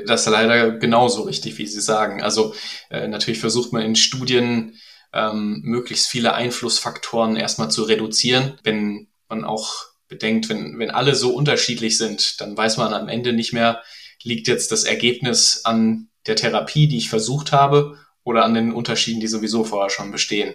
Das 0.06 0.28
ist 0.28 0.32
leider 0.34 0.72
genauso 0.72 1.22
richtig, 1.22 1.58
wie 1.60 1.66
Sie 1.66 1.80
sagen. 1.80 2.22
Also 2.22 2.54
äh, 2.90 3.08
natürlich 3.08 3.40
versucht 3.40 3.72
man 3.72 3.84
in 3.84 3.96
Studien 3.96 4.76
ähm, 5.14 5.62
möglichst 5.64 6.10
viele 6.10 6.34
Einflussfaktoren 6.34 7.38
erstmal 7.38 7.72
zu 7.72 7.84
reduzieren. 7.84 8.60
Wenn 8.66 9.08
man 9.30 9.46
auch 9.46 9.89
bedenkt, 10.10 10.50
wenn, 10.50 10.78
wenn 10.80 10.92
alle 10.92 11.16
so 11.16 11.34
unterschiedlich 11.34 11.98
sind, 11.98 12.42
dann 12.42 12.58
weiß 12.58 12.78
man 12.78 12.94
am 12.94 13.08
Ende 13.08 13.32
nicht 13.32 13.54
mehr, 13.54 13.82
liegt 14.24 14.48
jetzt 14.48 14.72
das 14.72 14.84
Ergebnis 14.84 15.62
an 15.64 16.10
der 16.26 16.36
Therapie, 16.36 16.88
die 16.88 16.98
ich 16.98 17.10
versucht 17.10 17.54
habe, 17.54 17.98
oder 18.24 18.44
an 18.44 18.54
den 18.54 18.74
Unterschieden, 18.74 19.22
die 19.22 19.28
sowieso 19.28 19.64
vorher 19.64 19.90
schon 19.90 20.12
bestehen. 20.12 20.54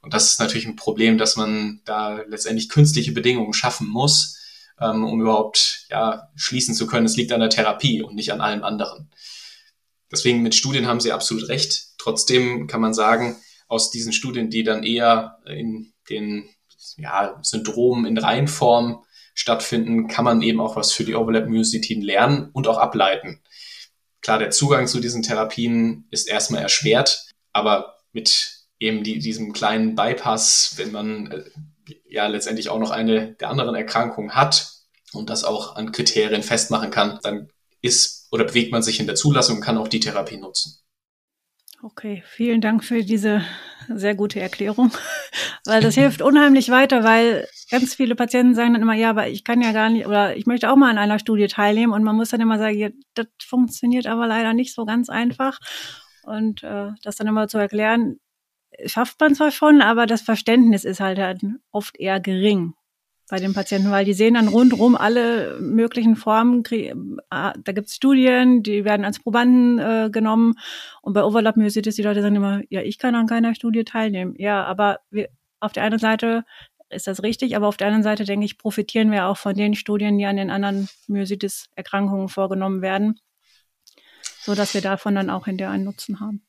Und 0.00 0.14
das 0.14 0.30
ist 0.30 0.40
natürlich 0.40 0.66
ein 0.66 0.76
Problem, 0.76 1.18
dass 1.18 1.36
man 1.36 1.80
da 1.84 2.22
letztendlich 2.26 2.68
künstliche 2.68 3.12
Bedingungen 3.12 3.52
schaffen 3.52 3.88
muss, 3.88 4.38
ähm, 4.80 5.04
um 5.04 5.20
überhaupt 5.20 5.86
ja, 5.90 6.28
schließen 6.36 6.74
zu 6.74 6.86
können, 6.86 7.06
es 7.06 7.16
liegt 7.16 7.32
an 7.32 7.40
der 7.40 7.50
Therapie 7.50 8.02
und 8.02 8.14
nicht 8.14 8.32
an 8.32 8.40
allem 8.40 8.64
anderen. 8.64 9.10
Deswegen 10.10 10.42
mit 10.42 10.54
Studien 10.54 10.86
haben 10.86 11.00
Sie 11.00 11.12
absolut 11.12 11.48
recht. 11.48 11.88
Trotzdem 11.98 12.66
kann 12.66 12.80
man 12.80 12.94
sagen, 12.94 13.36
aus 13.68 13.90
diesen 13.90 14.12
Studien, 14.12 14.50
die 14.50 14.64
dann 14.64 14.82
eher 14.82 15.38
in 15.46 15.92
den 16.10 16.48
ja, 16.96 17.38
Syndrom 17.42 18.04
in 18.06 18.18
Reinform 18.18 19.04
stattfinden, 19.34 20.08
kann 20.08 20.24
man 20.24 20.42
eben 20.42 20.60
auch 20.60 20.76
was 20.76 20.92
für 20.92 21.04
die 21.04 21.14
Overlap-Myositin 21.14 22.02
lernen 22.02 22.50
und 22.52 22.68
auch 22.68 22.78
ableiten. 22.78 23.42
Klar, 24.20 24.38
der 24.38 24.50
Zugang 24.50 24.86
zu 24.86 25.00
diesen 25.00 25.22
Therapien 25.22 26.06
ist 26.10 26.28
erstmal 26.28 26.62
erschwert, 26.62 27.26
aber 27.52 27.96
mit 28.12 28.66
eben 28.78 29.02
die, 29.02 29.18
diesem 29.18 29.52
kleinen 29.52 29.94
Bypass, 29.94 30.74
wenn 30.76 30.92
man 30.92 31.30
äh, 31.30 31.44
ja 32.08 32.26
letztendlich 32.26 32.68
auch 32.68 32.78
noch 32.78 32.90
eine 32.90 33.34
der 33.34 33.48
anderen 33.48 33.74
Erkrankungen 33.74 34.34
hat 34.34 34.72
und 35.12 35.30
das 35.30 35.44
auch 35.44 35.76
an 35.76 35.92
Kriterien 35.92 36.42
festmachen 36.42 36.90
kann, 36.90 37.18
dann 37.22 37.48
ist 37.80 38.28
oder 38.30 38.44
bewegt 38.44 38.72
man 38.72 38.82
sich 38.82 39.00
in 39.00 39.06
der 39.06 39.14
Zulassung 39.14 39.56
und 39.56 39.62
kann 39.62 39.78
auch 39.78 39.88
die 39.88 40.00
Therapie 40.00 40.36
nutzen. 40.36 40.81
Okay, 41.84 42.22
vielen 42.26 42.60
Dank 42.60 42.84
für 42.84 43.02
diese 43.02 43.42
sehr 43.88 44.14
gute 44.14 44.38
Erklärung, 44.38 44.92
weil 45.66 45.82
das 45.82 45.96
hilft 45.96 46.22
unheimlich 46.22 46.68
weiter, 46.68 47.02
weil 47.02 47.48
ganz 47.72 47.96
viele 47.96 48.14
Patienten 48.14 48.54
sagen 48.54 48.74
dann 48.74 48.82
immer, 48.82 48.94
ja, 48.94 49.10
aber 49.10 49.26
ich 49.26 49.42
kann 49.42 49.60
ja 49.60 49.72
gar 49.72 49.90
nicht 49.90 50.06
oder 50.06 50.36
ich 50.36 50.46
möchte 50.46 50.70
auch 50.70 50.76
mal 50.76 50.90
an 50.90 50.98
einer 50.98 51.18
Studie 51.18 51.48
teilnehmen 51.48 51.92
und 51.92 52.04
man 52.04 52.14
muss 52.14 52.28
dann 52.28 52.40
immer 52.40 52.56
sagen, 52.58 52.78
ja, 52.78 52.90
das 53.14 53.26
funktioniert 53.44 54.06
aber 54.06 54.28
leider 54.28 54.54
nicht 54.54 54.74
so 54.74 54.84
ganz 54.84 55.10
einfach. 55.10 55.58
Und 56.22 56.62
äh, 56.62 56.90
das 57.02 57.16
dann 57.16 57.26
immer 57.26 57.48
zu 57.48 57.58
erklären, 57.58 58.20
schafft 58.86 59.18
man 59.18 59.34
zwar 59.34 59.50
schon, 59.50 59.82
aber 59.82 60.06
das 60.06 60.22
Verständnis 60.22 60.84
ist 60.84 61.00
halt, 61.00 61.18
halt 61.18 61.40
oft 61.72 61.98
eher 61.98 62.20
gering 62.20 62.74
bei 63.28 63.38
den 63.38 63.54
Patienten, 63.54 63.90
weil 63.90 64.04
die 64.04 64.12
sehen 64.12 64.34
dann 64.34 64.48
rundherum 64.48 64.94
alle 64.94 65.58
möglichen 65.60 66.16
Formen. 66.16 66.62
Ah, 67.30 67.54
da 67.62 67.72
gibt 67.72 67.88
es 67.88 67.94
Studien, 67.94 68.62
die 68.62 68.84
werden 68.84 69.04
als 69.04 69.20
Probanden 69.20 69.78
äh, 69.78 70.10
genommen. 70.10 70.54
Und 71.00 71.14
bei 71.14 71.24
Overlap-Myositis, 71.24 71.96
die 71.96 72.02
Leute 72.02 72.22
sagen 72.22 72.36
immer, 72.36 72.60
ja, 72.68 72.82
ich 72.82 72.98
kann 72.98 73.14
an 73.14 73.26
keiner 73.26 73.54
Studie 73.54 73.84
teilnehmen. 73.84 74.34
Ja, 74.36 74.64
aber 74.64 75.00
wir, 75.10 75.28
auf 75.60 75.72
der 75.72 75.84
einen 75.84 75.98
Seite 75.98 76.44
ist 76.90 77.06
das 77.06 77.22
richtig, 77.22 77.56
aber 77.56 77.68
auf 77.68 77.76
der 77.76 77.86
anderen 77.86 78.02
Seite, 78.02 78.24
denke 78.24 78.44
ich, 78.44 78.58
profitieren 78.58 79.10
wir 79.10 79.26
auch 79.26 79.38
von 79.38 79.54
den 79.54 79.74
Studien, 79.74 80.18
die 80.18 80.26
an 80.26 80.36
den 80.36 80.50
anderen 80.50 80.88
Myositis-Erkrankungen 81.08 82.28
vorgenommen 82.28 82.82
werden, 82.82 83.18
so 84.40 84.54
dass 84.54 84.74
wir 84.74 84.82
davon 84.82 85.14
dann 85.14 85.30
auch 85.30 85.46
hinterher 85.46 85.72
einen 85.72 85.84
Nutzen 85.84 86.20
haben. 86.20 86.44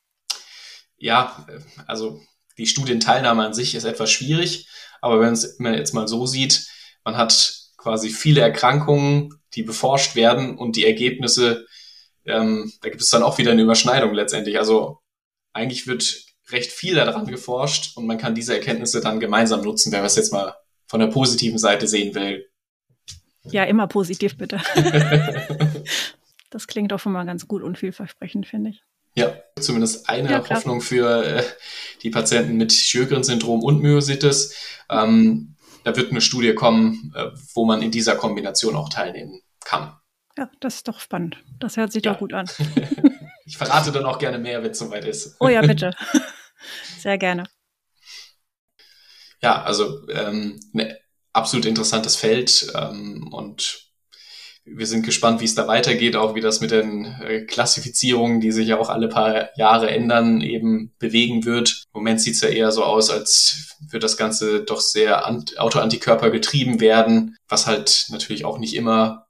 Ja, 0.97 1.45
also 1.87 2.21
die 2.57 2.67
Studienteilnahme 2.67 3.45
an 3.45 3.53
sich 3.53 3.75
ist 3.75 3.83
etwas 3.83 4.11
schwierig, 4.11 4.67
aber 5.01 5.19
wenn 5.19 5.37
man 5.59 5.73
jetzt 5.73 5.93
mal 5.93 6.07
so 6.07 6.25
sieht, 6.25 6.67
man 7.03 7.17
hat 7.17 7.63
quasi 7.77 8.09
viele 8.09 8.41
Erkrankungen, 8.41 9.33
die 9.53 9.63
beforscht 9.63 10.15
werden 10.15 10.57
und 10.57 10.75
die 10.75 10.85
Ergebnisse, 10.85 11.65
ähm, 12.25 12.71
da 12.81 12.89
gibt 12.89 13.01
es 13.01 13.09
dann 13.09 13.23
auch 13.23 13.37
wieder 13.37 13.51
eine 13.51 13.61
Überschneidung 13.61 14.13
letztendlich. 14.13 14.57
Also 14.57 14.99
eigentlich 15.51 15.87
wird 15.87 16.25
recht 16.49 16.71
viel 16.71 16.95
daran 16.95 17.27
geforscht 17.27 17.97
und 17.97 18.05
man 18.05 18.17
kann 18.17 18.35
diese 18.35 18.53
Erkenntnisse 18.53 19.01
dann 19.01 19.19
gemeinsam 19.19 19.61
nutzen, 19.61 19.91
wenn 19.91 19.99
man 19.99 20.07
es 20.07 20.15
jetzt 20.15 20.31
mal 20.31 20.55
von 20.87 20.99
der 20.99 21.07
positiven 21.07 21.57
Seite 21.57 21.87
sehen 21.87 22.15
will. 22.15 22.49
Ja, 23.43 23.63
immer 23.63 23.87
positiv 23.87 24.37
bitte. 24.37 24.61
das 26.49 26.67
klingt 26.67 26.93
auch 26.93 26.99
schon 26.99 27.11
mal 27.11 27.25
ganz 27.25 27.47
gut 27.47 27.61
und 27.61 27.77
vielversprechend, 27.77 28.47
finde 28.47 28.71
ich. 28.71 28.83
Ja, 29.15 29.35
zumindest 29.59 30.09
eine 30.09 30.31
ja, 30.31 30.49
Hoffnung 30.49 30.81
für 30.81 31.23
äh, 31.23 31.43
die 32.01 32.09
Patienten 32.09 32.57
mit 32.57 32.73
Sjögren-Syndrom 32.73 33.61
und 33.63 33.81
Myositis. 33.81 34.55
Ähm, 34.89 35.55
da 35.83 35.95
wird 35.95 36.11
eine 36.11 36.21
Studie 36.21 36.55
kommen, 36.55 37.13
äh, 37.15 37.31
wo 37.53 37.65
man 37.65 37.81
in 37.81 37.91
dieser 37.91 38.15
Kombination 38.15 38.75
auch 38.75 38.89
teilnehmen 38.89 39.41
kann. 39.63 39.95
Ja, 40.37 40.49
das 40.59 40.75
ist 40.75 40.87
doch 40.87 40.99
spannend. 40.99 41.37
Das 41.59 41.77
hört 41.77 41.91
sich 41.91 42.03
ja. 42.03 42.13
doch 42.13 42.19
gut 42.19 42.33
an. 42.33 42.49
ich 43.45 43.57
verrate 43.57 43.91
dann 43.91 44.05
auch 44.05 44.17
gerne 44.17 44.39
mehr, 44.39 44.63
wenn 44.63 44.71
es 44.71 44.79
soweit 44.79 45.05
ist. 45.05 45.35
Oh 45.39 45.47
ja, 45.47 45.61
bitte. 45.61 45.95
Sehr 46.97 47.17
gerne. 47.17 47.43
Ja, 49.41 49.61
also 49.61 50.07
ähm, 50.09 50.59
ein 50.73 50.95
absolut 51.33 51.65
interessantes 51.65 52.15
Feld 52.15 52.71
ähm, 52.75 53.27
und 53.31 53.92
wir 54.65 54.87
sind 54.87 55.05
gespannt, 55.05 55.41
wie 55.41 55.45
es 55.45 55.55
da 55.55 55.67
weitergeht, 55.67 56.15
auch 56.15 56.35
wie 56.35 56.41
das 56.41 56.61
mit 56.61 56.71
den 56.71 57.05
äh, 57.21 57.41
Klassifizierungen, 57.41 58.39
die 58.39 58.51
sich 58.51 58.67
ja 58.67 58.79
auch 58.79 58.89
alle 58.89 59.09
paar 59.09 59.49
Jahre 59.57 59.89
ändern, 59.89 60.41
eben 60.41 60.93
bewegen 60.99 61.43
wird. 61.45 61.83
Im 61.93 61.99
Moment 61.99 62.21
sieht 62.21 62.35
es 62.35 62.41
ja 62.41 62.49
eher 62.49 62.71
so 62.71 62.83
aus, 62.83 63.09
als 63.09 63.75
würde 63.81 63.99
das 63.99 64.15
Ganze 64.15 64.63
doch 64.63 64.79
sehr 64.79 65.27
Autoantikörper 65.57 66.29
getrieben 66.29 66.79
werden, 66.79 67.35
was 67.47 67.67
halt 67.67 68.05
natürlich 68.09 68.45
auch 68.45 68.57
nicht 68.57 68.75
immer 68.75 69.27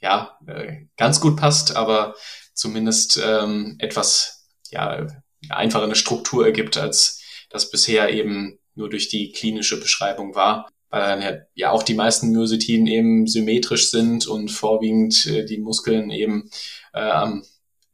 ja 0.00 0.38
äh, 0.46 0.86
ganz 0.96 1.20
gut 1.20 1.36
passt, 1.36 1.76
aber 1.76 2.14
zumindest 2.54 3.20
ähm, 3.22 3.76
etwas 3.80 4.48
ja 4.70 5.06
einfacher 5.48 5.84
eine 5.84 5.96
Struktur 5.96 6.46
ergibt, 6.46 6.76
als 6.78 7.22
das 7.50 7.70
bisher 7.70 8.10
eben 8.10 8.58
nur 8.74 8.88
durch 8.88 9.08
die 9.08 9.32
klinische 9.32 9.80
Beschreibung 9.80 10.34
war 10.36 10.68
weil 10.90 11.00
dann 11.00 11.40
ja 11.54 11.70
auch 11.70 11.82
die 11.82 11.94
meisten 11.94 12.30
Myositiden 12.30 12.86
eben 12.86 13.26
symmetrisch 13.26 13.90
sind 13.90 14.26
und 14.26 14.50
vorwiegend 14.50 15.26
äh, 15.26 15.44
die 15.44 15.58
Muskeln 15.58 16.10
eben 16.10 16.50
äh, 16.92 17.26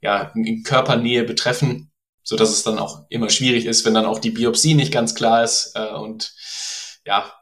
ja, 0.01 0.33
in 0.35 0.63
Körpernähe 0.63 1.25
betreffen, 1.25 1.91
so 2.23 2.37
dass 2.37 2.51
es 2.51 2.63
dann 2.63 2.79
auch 2.79 3.05
immer 3.09 3.31
schwierig 3.31 3.67
ist, 3.67 3.85
wenn 3.85 3.95
dann 3.95 4.07
auch 4.07 4.19
die 4.19 4.31
Biopsie 4.31 4.75
nicht 4.75 4.93
ganz 4.93 5.15
klar 5.15 5.45
ist 5.45 5.73
äh, 5.75 5.95
und 5.95 6.35
ja, 7.05 7.33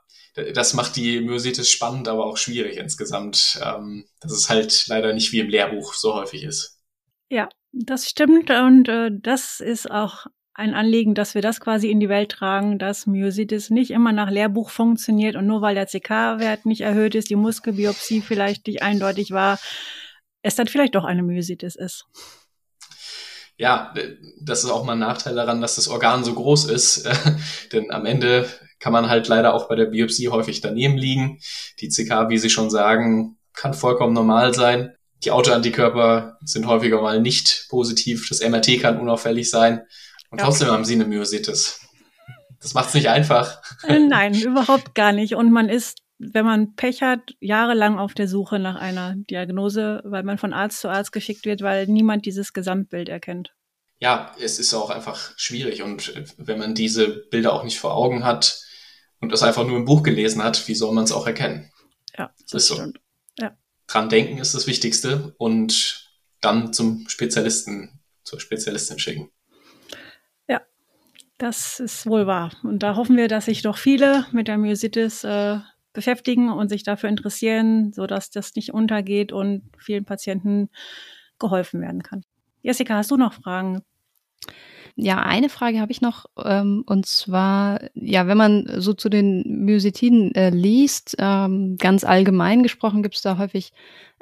das 0.52 0.74
macht 0.74 0.96
die 0.96 1.20
Myositis 1.20 1.70
spannend, 1.70 2.08
aber 2.08 2.26
auch 2.26 2.36
schwierig 2.36 2.76
insgesamt, 2.76 3.60
ähm, 3.62 4.04
dass 4.20 4.32
es 4.32 4.48
halt 4.48 4.86
leider 4.88 5.12
nicht 5.12 5.32
wie 5.32 5.38
im 5.38 5.48
Lehrbuch 5.48 5.94
so 5.94 6.14
häufig 6.14 6.42
ist. 6.42 6.80
Ja, 7.28 7.48
das 7.72 8.08
stimmt 8.08 8.50
und 8.50 8.88
äh, 8.88 9.10
das 9.12 9.60
ist 9.60 9.90
auch 9.90 10.26
ein 10.54 10.72
Anliegen, 10.72 11.14
dass 11.14 11.34
wir 11.34 11.42
das 11.42 11.60
quasi 11.60 11.90
in 11.90 11.98
die 11.98 12.08
Welt 12.08 12.30
tragen, 12.30 12.78
dass 12.78 13.06
Myositis 13.06 13.70
nicht 13.70 13.90
immer 13.90 14.12
nach 14.12 14.30
Lehrbuch 14.30 14.70
funktioniert 14.70 15.34
und 15.34 15.46
nur 15.46 15.62
weil 15.62 15.74
der 15.74 15.86
CK-Wert 15.86 16.64
nicht 16.64 16.82
erhöht 16.82 17.16
ist, 17.16 17.28
die 17.28 17.36
Muskelbiopsie 17.36 18.20
vielleicht 18.20 18.66
nicht 18.68 18.82
eindeutig 18.82 19.32
war, 19.32 19.58
es 20.42 20.54
dann 20.54 20.68
vielleicht 20.68 20.94
doch 20.94 21.04
eine 21.04 21.24
Myositis 21.24 21.74
ist. 21.74 22.06
Ja, 23.56 23.94
das 24.40 24.64
ist 24.64 24.70
auch 24.70 24.84
mal 24.84 24.92
ein 24.92 24.98
Nachteil 24.98 25.34
daran, 25.34 25.60
dass 25.60 25.76
das 25.76 25.88
Organ 25.88 26.24
so 26.24 26.34
groß 26.34 26.66
ist, 26.66 27.08
denn 27.72 27.90
am 27.90 28.06
Ende 28.06 28.48
kann 28.78 28.92
man 28.92 29.08
halt 29.08 29.26
leider 29.28 29.54
auch 29.54 29.68
bei 29.68 29.74
der 29.74 29.86
Biopsie 29.86 30.28
häufig 30.28 30.60
daneben 30.60 30.96
liegen. 30.96 31.40
Die 31.80 31.88
CK, 31.88 32.28
wie 32.28 32.38
Sie 32.38 32.50
schon 32.50 32.70
sagen, 32.70 33.38
kann 33.54 33.74
vollkommen 33.74 34.12
normal 34.12 34.54
sein. 34.54 34.94
Die 35.24 35.30
Autoantikörper 35.30 36.38
sind 36.44 36.66
häufiger 36.66 37.00
mal 37.00 37.20
nicht 37.20 37.66
positiv. 37.70 38.28
Das 38.28 38.46
MRT 38.46 38.80
kann 38.80 39.00
unauffällig 39.00 39.48
sein. 39.48 39.82
Und 40.34 40.40
trotzdem 40.40 40.68
haben 40.68 40.84
sie 40.84 40.94
eine 40.94 41.04
Myositis. 41.04 41.80
Das 42.60 42.74
macht 42.74 42.88
es 42.88 42.94
nicht 42.94 43.08
einfach. 43.08 43.62
Äh, 43.84 44.00
nein, 44.00 44.34
überhaupt 44.40 44.96
gar 44.96 45.12
nicht. 45.12 45.36
Und 45.36 45.52
man 45.52 45.68
ist, 45.68 45.98
wenn 46.18 46.44
man 46.44 46.74
Pech 46.74 47.02
hat, 47.02 47.20
jahrelang 47.38 48.00
auf 48.00 48.14
der 48.14 48.26
Suche 48.26 48.58
nach 48.58 48.74
einer 48.74 49.14
Diagnose, 49.30 50.00
weil 50.04 50.24
man 50.24 50.38
von 50.38 50.52
Arzt 50.52 50.80
zu 50.80 50.88
Arzt 50.88 51.12
geschickt 51.12 51.44
wird, 51.44 51.62
weil 51.62 51.86
niemand 51.86 52.26
dieses 52.26 52.52
Gesamtbild 52.52 53.08
erkennt. 53.08 53.54
Ja, 54.00 54.34
es 54.40 54.58
ist 54.58 54.74
auch 54.74 54.90
einfach 54.90 55.34
schwierig. 55.36 55.82
Und 55.82 56.12
wenn 56.36 56.58
man 56.58 56.74
diese 56.74 57.06
Bilder 57.30 57.52
auch 57.52 57.62
nicht 57.62 57.78
vor 57.78 57.94
Augen 57.94 58.24
hat 58.24 58.60
und 59.20 59.30
das 59.30 59.44
einfach 59.44 59.64
nur 59.64 59.76
im 59.76 59.84
Buch 59.84 60.02
gelesen 60.02 60.42
hat, 60.42 60.66
wie 60.66 60.74
soll 60.74 60.92
man 60.92 61.04
es 61.04 61.12
auch 61.12 61.28
erkennen? 61.28 61.70
Ja, 62.18 62.32
das, 62.40 62.50
das 62.50 62.62
ist 62.64 62.74
stimmt. 62.74 62.98
so. 63.38 63.44
Ja. 63.44 63.56
Dran 63.86 64.08
denken 64.08 64.38
ist 64.38 64.52
das 64.52 64.66
Wichtigste 64.66 65.32
und 65.38 66.10
dann 66.40 66.72
zum 66.72 67.08
Spezialisten, 67.08 68.00
zur 68.24 68.40
Spezialistin 68.40 68.98
schicken. 68.98 69.30
Das 71.38 71.80
ist 71.80 72.06
wohl 72.06 72.26
wahr. 72.26 72.52
Und 72.62 72.82
da 72.82 72.96
hoffen 72.96 73.16
wir, 73.16 73.28
dass 73.28 73.46
sich 73.46 73.62
doch 73.62 73.76
viele 73.76 74.24
mit 74.30 74.46
der 74.46 74.56
Myositis 74.56 75.24
äh, 75.24 75.58
beschäftigen 75.92 76.50
und 76.50 76.68
sich 76.68 76.82
dafür 76.82 77.08
interessieren, 77.08 77.92
sodass 77.92 78.30
das 78.30 78.54
nicht 78.54 78.72
untergeht 78.72 79.32
und 79.32 79.62
vielen 79.78 80.04
Patienten 80.04 80.68
geholfen 81.38 81.80
werden 81.80 82.02
kann. 82.02 82.24
Jessica, 82.62 82.96
hast 82.96 83.10
du 83.10 83.16
noch 83.16 83.32
Fragen? 83.34 83.82
Ja, 84.96 85.22
eine 85.22 85.48
Frage 85.48 85.80
habe 85.80 85.90
ich 85.90 86.00
noch, 86.00 86.26
ähm, 86.42 86.84
und 86.86 87.06
zwar, 87.06 87.80
ja, 87.94 88.28
wenn 88.28 88.38
man 88.38 88.70
so 88.76 88.94
zu 88.94 89.08
den 89.08 89.42
Myositiden 89.64 90.32
äh, 90.36 90.50
liest, 90.50 91.16
ähm, 91.18 91.76
ganz 91.78 92.04
allgemein 92.04 92.62
gesprochen, 92.62 93.02
gibt 93.02 93.16
es 93.16 93.22
da 93.22 93.36
häufig 93.38 93.72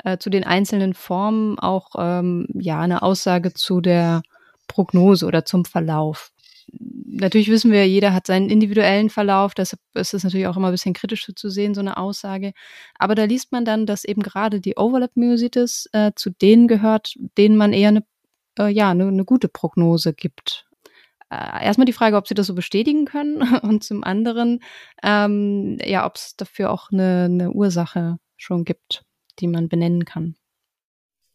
äh, 0.02 0.16
zu 0.16 0.30
den 0.30 0.44
einzelnen 0.44 0.94
Formen 0.94 1.58
auch 1.58 1.90
ähm, 1.98 2.46
ja 2.54 2.80
eine 2.80 3.02
Aussage 3.02 3.52
zu 3.52 3.82
der 3.82 4.22
Prognose 4.66 5.26
oder 5.26 5.44
zum 5.44 5.66
Verlauf 5.66 6.31
natürlich 6.78 7.48
wissen 7.48 7.70
wir, 7.70 7.86
jeder 7.86 8.12
hat 8.12 8.26
seinen 8.26 8.50
individuellen 8.50 9.10
Verlauf, 9.10 9.54
deshalb 9.54 9.80
ist 9.94 10.14
es 10.14 10.24
natürlich 10.24 10.46
auch 10.46 10.56
immer 10.56 10.68
ein 10.68 10.72
bisschen 10.72 10.94
kritisch 10.94 11.30
zu 11.34 11.50
sehen, 11.50 11.74
so 11.74 11.80
eine 11.80 11.96
Aussage. 11.96 12.52
Aber 12.98 13.14
da 13.14 13.24
liest 13.24 13.52
man 13.52 13.64
dann, 13.64 13.86
dass 13.86 14.04
eben 14.04 14.22
gerade 14.22 14.60
die 14.60 14.76
Overlap-Myositis 14.76 15.88
äh, 15.92 16.12
zu 16.16 16.30
denen 16.30 16.68
gehört, 16.68 17.14
denen 17.38 17.56
man 17.56 17.72
eher 17.72 17.88
eine, 17.88 18.04
äh, 18.58 18.68
ja, 18.68 18.90
eine, 18.90 19.06
eine 19.06 19.24
gute 19.24 19.48
Prognose 19.48 20.14
gibt. 20.14 20.66
Äh, 21.30 21.64
erstmal 21.64 21.86
die 21.86 21.92
Frage, 21.92 22.16
ob 22.16 22.26
Sie 22.28 22.34
das 22.34 22.46
so 22.46 22.54
bestätigen 22.54 23.04
können 23.04 23.42
und 23.62 23.84
zum 23.84 24.04
anderen, 24.04 24.60
ähm, 25.02 25.78
ja, 25.84 26.06
ob 26.06 26.16
es 26.16 26.36
dafür 26.36 26.70
auch 26.70 26.90
eine, 26.92 27.24
eine 27.24 27.50
Ursache 27.52 28.18
schon 28.36 28.64
gibt, 28.64 29.04
die 29.38 29.46
man 29.46 29.68
benennen 29.68 30.04
kann. 30.04 30.36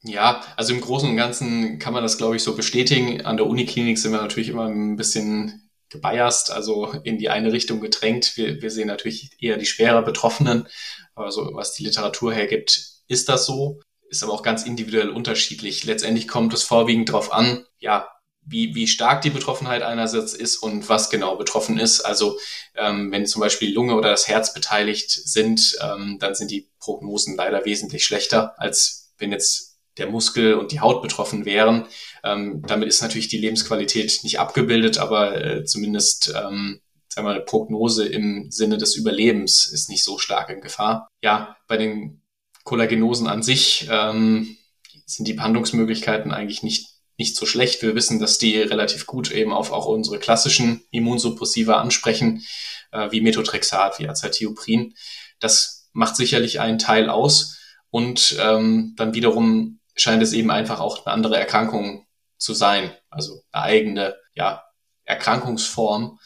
Ja, 0.03 0.43
also 0.55 0.73
im 0.73 0.81
Großen 0.81 1.10
und 1.10 1.17
Ganzen 1.17 1.79
kann 1.79 1.93
man 1.93 2.03
das, 2.03 2.17
glaube 2.17 2.36
ich, 2.36 2.43
so 2.43 2.55
bestätigen. 2.55 3.25
An 3.25 3.38
der 3.38 3.47
Uniklinik 3.47 3.97
sind 3.97 4.12
wir 4.12 4.21
natürlich 4.21 4.49
immer 4.49 4.65
ein 4.65 4.95
bisschen 4.95 5.69
gebiased, 5.89 6.51
also 6.51 6.91
in 7.03 7.17
die 7.17 7.29
eine 7.29 7.51
Richtung 7.51 7.81
gedrängt. 7.81 8.38
Wir, 8.38 8.62
wir 8.62 8.71
sehen 8.71 8.88
natürlich 8.88 9.31
eher 9.39 9.57
die 9.57 9.65
schwerer 9.65 10.03
Betroffenen. 10.03 10.67
Aber 11.15 11.31
so, 11.31 11.49
was 11.53 11.73
die 11.73 11.83
Literatur 11.83 12.33
hergibt, 12.33 13.01
ist 13.07 13.29
das 13.29 13.45
so. 13.45 13.79
Ist 14.10 14.23
aber 14.23 14.33
auch 14.33 14.43
ganz 14.43 14.63
individuell 14.63 15.10
unterschiedlich. 15.10 15.83
Letztendlich 15.83 16.27
kommt 16.27 16.53
es 16.53 16.63
vorwiegend 16.63 17.10
darauf 17.10 17.33
an, 17.33 17.65
ja, 17.79 18.07
wie, 18.49 18.75
wie 18.75 18.88
stark 18.88 19.21
die 19.21 19.29
Betroffenheit 19.29 19.81
einerseits 19.81 20.33
ist 20.33 20.57
und 20.57 20.88
was 20.88 21.10
genau 21.10 21.36
betroffen 21.36 21.77
ist. 21.77 22.01
Also 22.01 22.39
ähm, 22.75 23.12
wenn 23.12 23.25
zum 23.25 23.41
Beispiel 23.41 23.73
Lunge 23.73 23.95
oder 23.95 24.12
das 24.12 24.27
Herz 24.27 24.53
beteiligt 24.53 25.12
sind, 25.12 25.77
ähm, 25.81 26.17
dann 26.19 26.36
sind 26.36 26.51
die 26.51 26.69
Prognosen 26.79 27.36
leider 27.36 27.65
wesentlich 27.65 28.05
schlechter, 28.05 28.53
als 28.57 29.12
wenn 29.17 29.31
jetzt 29.33 29.76
der 29.97 30.10
Muskel 30.10 30.55
und 30.55 30.71
die 30.71 30.79
Haut 30.79 31.01
betroffen 31.01 31.45
wären. 31.45 31.86
Ähm, 32.23 32.63
damit 32.67 32.88
ist 32.88 33.01
natürlich 33.01 33.27
die 33.27 33.38
Lebensqualität 33.38 34.19
nicht 34.23 34.39
abgebildet, 34.39 34.97
aber 34.97 35.43
äh, 35.43 35.63
zumindest 35.65 36.33
ähm, 36.36 36.81
sagen 37.07 37.27
wir, 37.27 37.31
eine 37.31 37.41
Prognose 37.41 38.05
im 38.07 38.51
Sinne 38.51 38.77
des 38.77 38.95
Überlebens 38.95 39.65
ist 39.65 39.89
nicht 39.89 40.03
so 40.03 40.17
stark 40.17 40.49
in 40.49 40.62
Gefahr. 40.62 41.07
Ja, 41.21 41.57
bei 41.67 41.77
den 41.77 42.21
Kollagenosen 42.63 43.27
an 43.27 43.43
sich 43.43 43.88
ähm, 43.89 44.57
sind 45.05 45.27
die 45.27 45.33
Behandlungsmöglichkeiten 45.33 46.31
eigentlich 46.31 46.63
nicht 46.63 46.97
nicht 47.17 47.36
so 47.36 47.45
schlecht. 47.45 47.81
Wir 47.81 47.95
wissen, 47.95 48.19
dass 48.19 48.38
die 48.38 48.57
relativ 48.57 49.07
gut 49.07 49.31
eben 49.31 49.51
auf 49.51 49.71
auch 49.71 49.88
unsere 49.88 50.19
klassischen 50.19 50.83
Immunsuppressiva 50.91 51.81
ansprechen, 51.81 52.43
äh, 52.91 53.12
wie 53.12 53.21
Methotrexat, 53.21 53.99
wie 53.99 54.07
Azathioprin. 54.07 54.93
Das 55.39 55.89
macht 55.93 56.15
sicherlich 56.15 56.60
einen 56.60 56.77
Teil 56.77 57.10
aus 57.10 57.57
und 57.89 58.38
ähm, 58.39 58.93
dann 58.97 59.15
wiederum 59.15 59.76
scheint 59.97 60.23
es 60.23 60.33
eben 60.33 60.51
einfach 60.51 60.79
auch 60.79 61.05
eine 61.05 61.13
andere 61.13 61.38
Erkrankung 61.38 62.07
zu 62.38 62.53
sein. 62.53 62.95
Also 63.10 63.41
eine 63.51 63.63
eigene, 63.63 64.15
ja, 64.33 64.63
Erkrankungsform, 65.03 66.19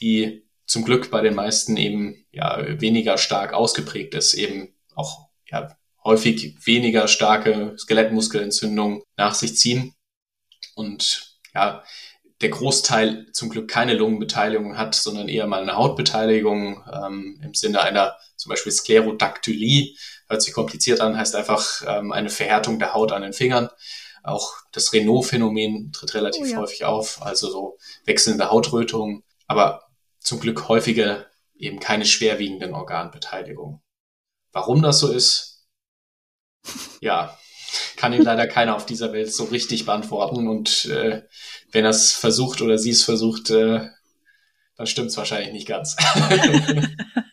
die 0.00 0.48
zum 0.66 0.84
Glück 0.84 1.10
bei 1.10 1.20
den 1.20 1.34
meisten 1.34 1.76
eben 1.76 2.24
ja 2.30 2.80
weniger 2.80 3.18
stark 3.18 3.52
ausgeprägt 3.52 4.14
ist, 4.14 4.34
eben 4.34 4.74
auch 4.94 5.28
ja 5.46 5.76
häufig 6.02 6.66
weniger 6.66 7.08
starke 7.08 7.76
Skelettmuskelentzündungen 7.78 9.02
nach 9.16 9.34
sich 9.34 9.56
ziehen 9.56 9.94
und 10.74 11.38
ja 11.54 11.84
der 12.40 12.50
Großteil 12.50 13.28
zum 13.32 13.50
Glück 13.50 13.70
keine 13.70 13.94
Lungenbeteiligung 13.94 14.76
hat, 14.76 14.94
sondern 14.94 15.28
eher 15.28 15.46
mal 15.46 15.62
eine 15.62 15.76
Hautbeteiligung 15.76 16.82
ähm, 16.92 17.40
im 17.42 17.54
Sinne 17.54 17.82
einer 17.82 18.16
zum 18.36 18.50
Beispiel 18.50 18.72
Sklerodaktylie, 18.72 19.94
hört 20.32 20.42
sich 20.42 20.54
kompliziert 20.54 21.00
an, 21.00 21.16
heißt 21.16 21.36
einfach 21.36 21.82
ähm, 21.86 22.10
eine 22.10 22.30
Verhärtung 22.30 22.78
der 22.78 22.94
Haut 22.94 23.12
an 23.12 23.22
den 23.22 23.32
Fingern. 23.32 23.68
Auch 24.24 24.54
das 24.72 24.92
Renault-Phänomen 24.92 25.92
tritt 25.92 26.14
relativ 26.14 26.42
oh 26.42 26.46
ja. 26.46 26.56
häufig 26.58 26.84
auf, 26.84 27.22
also 27.22 27.50
so 27.50 27.78
wechselnde 28.04 28.50
Hautrötungen, 28.50 29.24
aber 29.46 29.84
zum 30.20 30.40
Glück 30.40 30.68
häufige 30.68 31.26
eben 31.54 31.80
keine 31.80 32.06
schwerwiegenden 32.06 32.74
Organbeteiligungen. 32.74 33.80
Warum 34.52 34.82
das 34.82 35.00
so 35.00 35.10
ist, 35.10 35.66
ja, 37.00 37.36
kann 37.96 38.12
Ihnen 38.12 38.24
leider 38.24 38.46
keiner 38.46 38.76
auf 38.76 38.86
dieser 38.86 39.12
Welt 39.12 39.32
so 39.32 39.44
richtig 39.44 39.86
beantworten. 39.86 40.48
Und 40.48 40.86
äh, 40.86 41.22
wenn 41.70 41.84
er 41.84 41.90
es 41.90 42.12
versucht 42.12 42.60
oder 42.60 42.78
sie 42.78 42.90
es 42.90 43.02
versucht, 43.02 43.50
äh, 43.50 43.88
dann 44.76 44.86
stimmt 44.86 45.08
es 45.08 45.16
wahrscheinlich 45.16 45.52
nicht 45.52 45.68
ganz. 45.68 45.96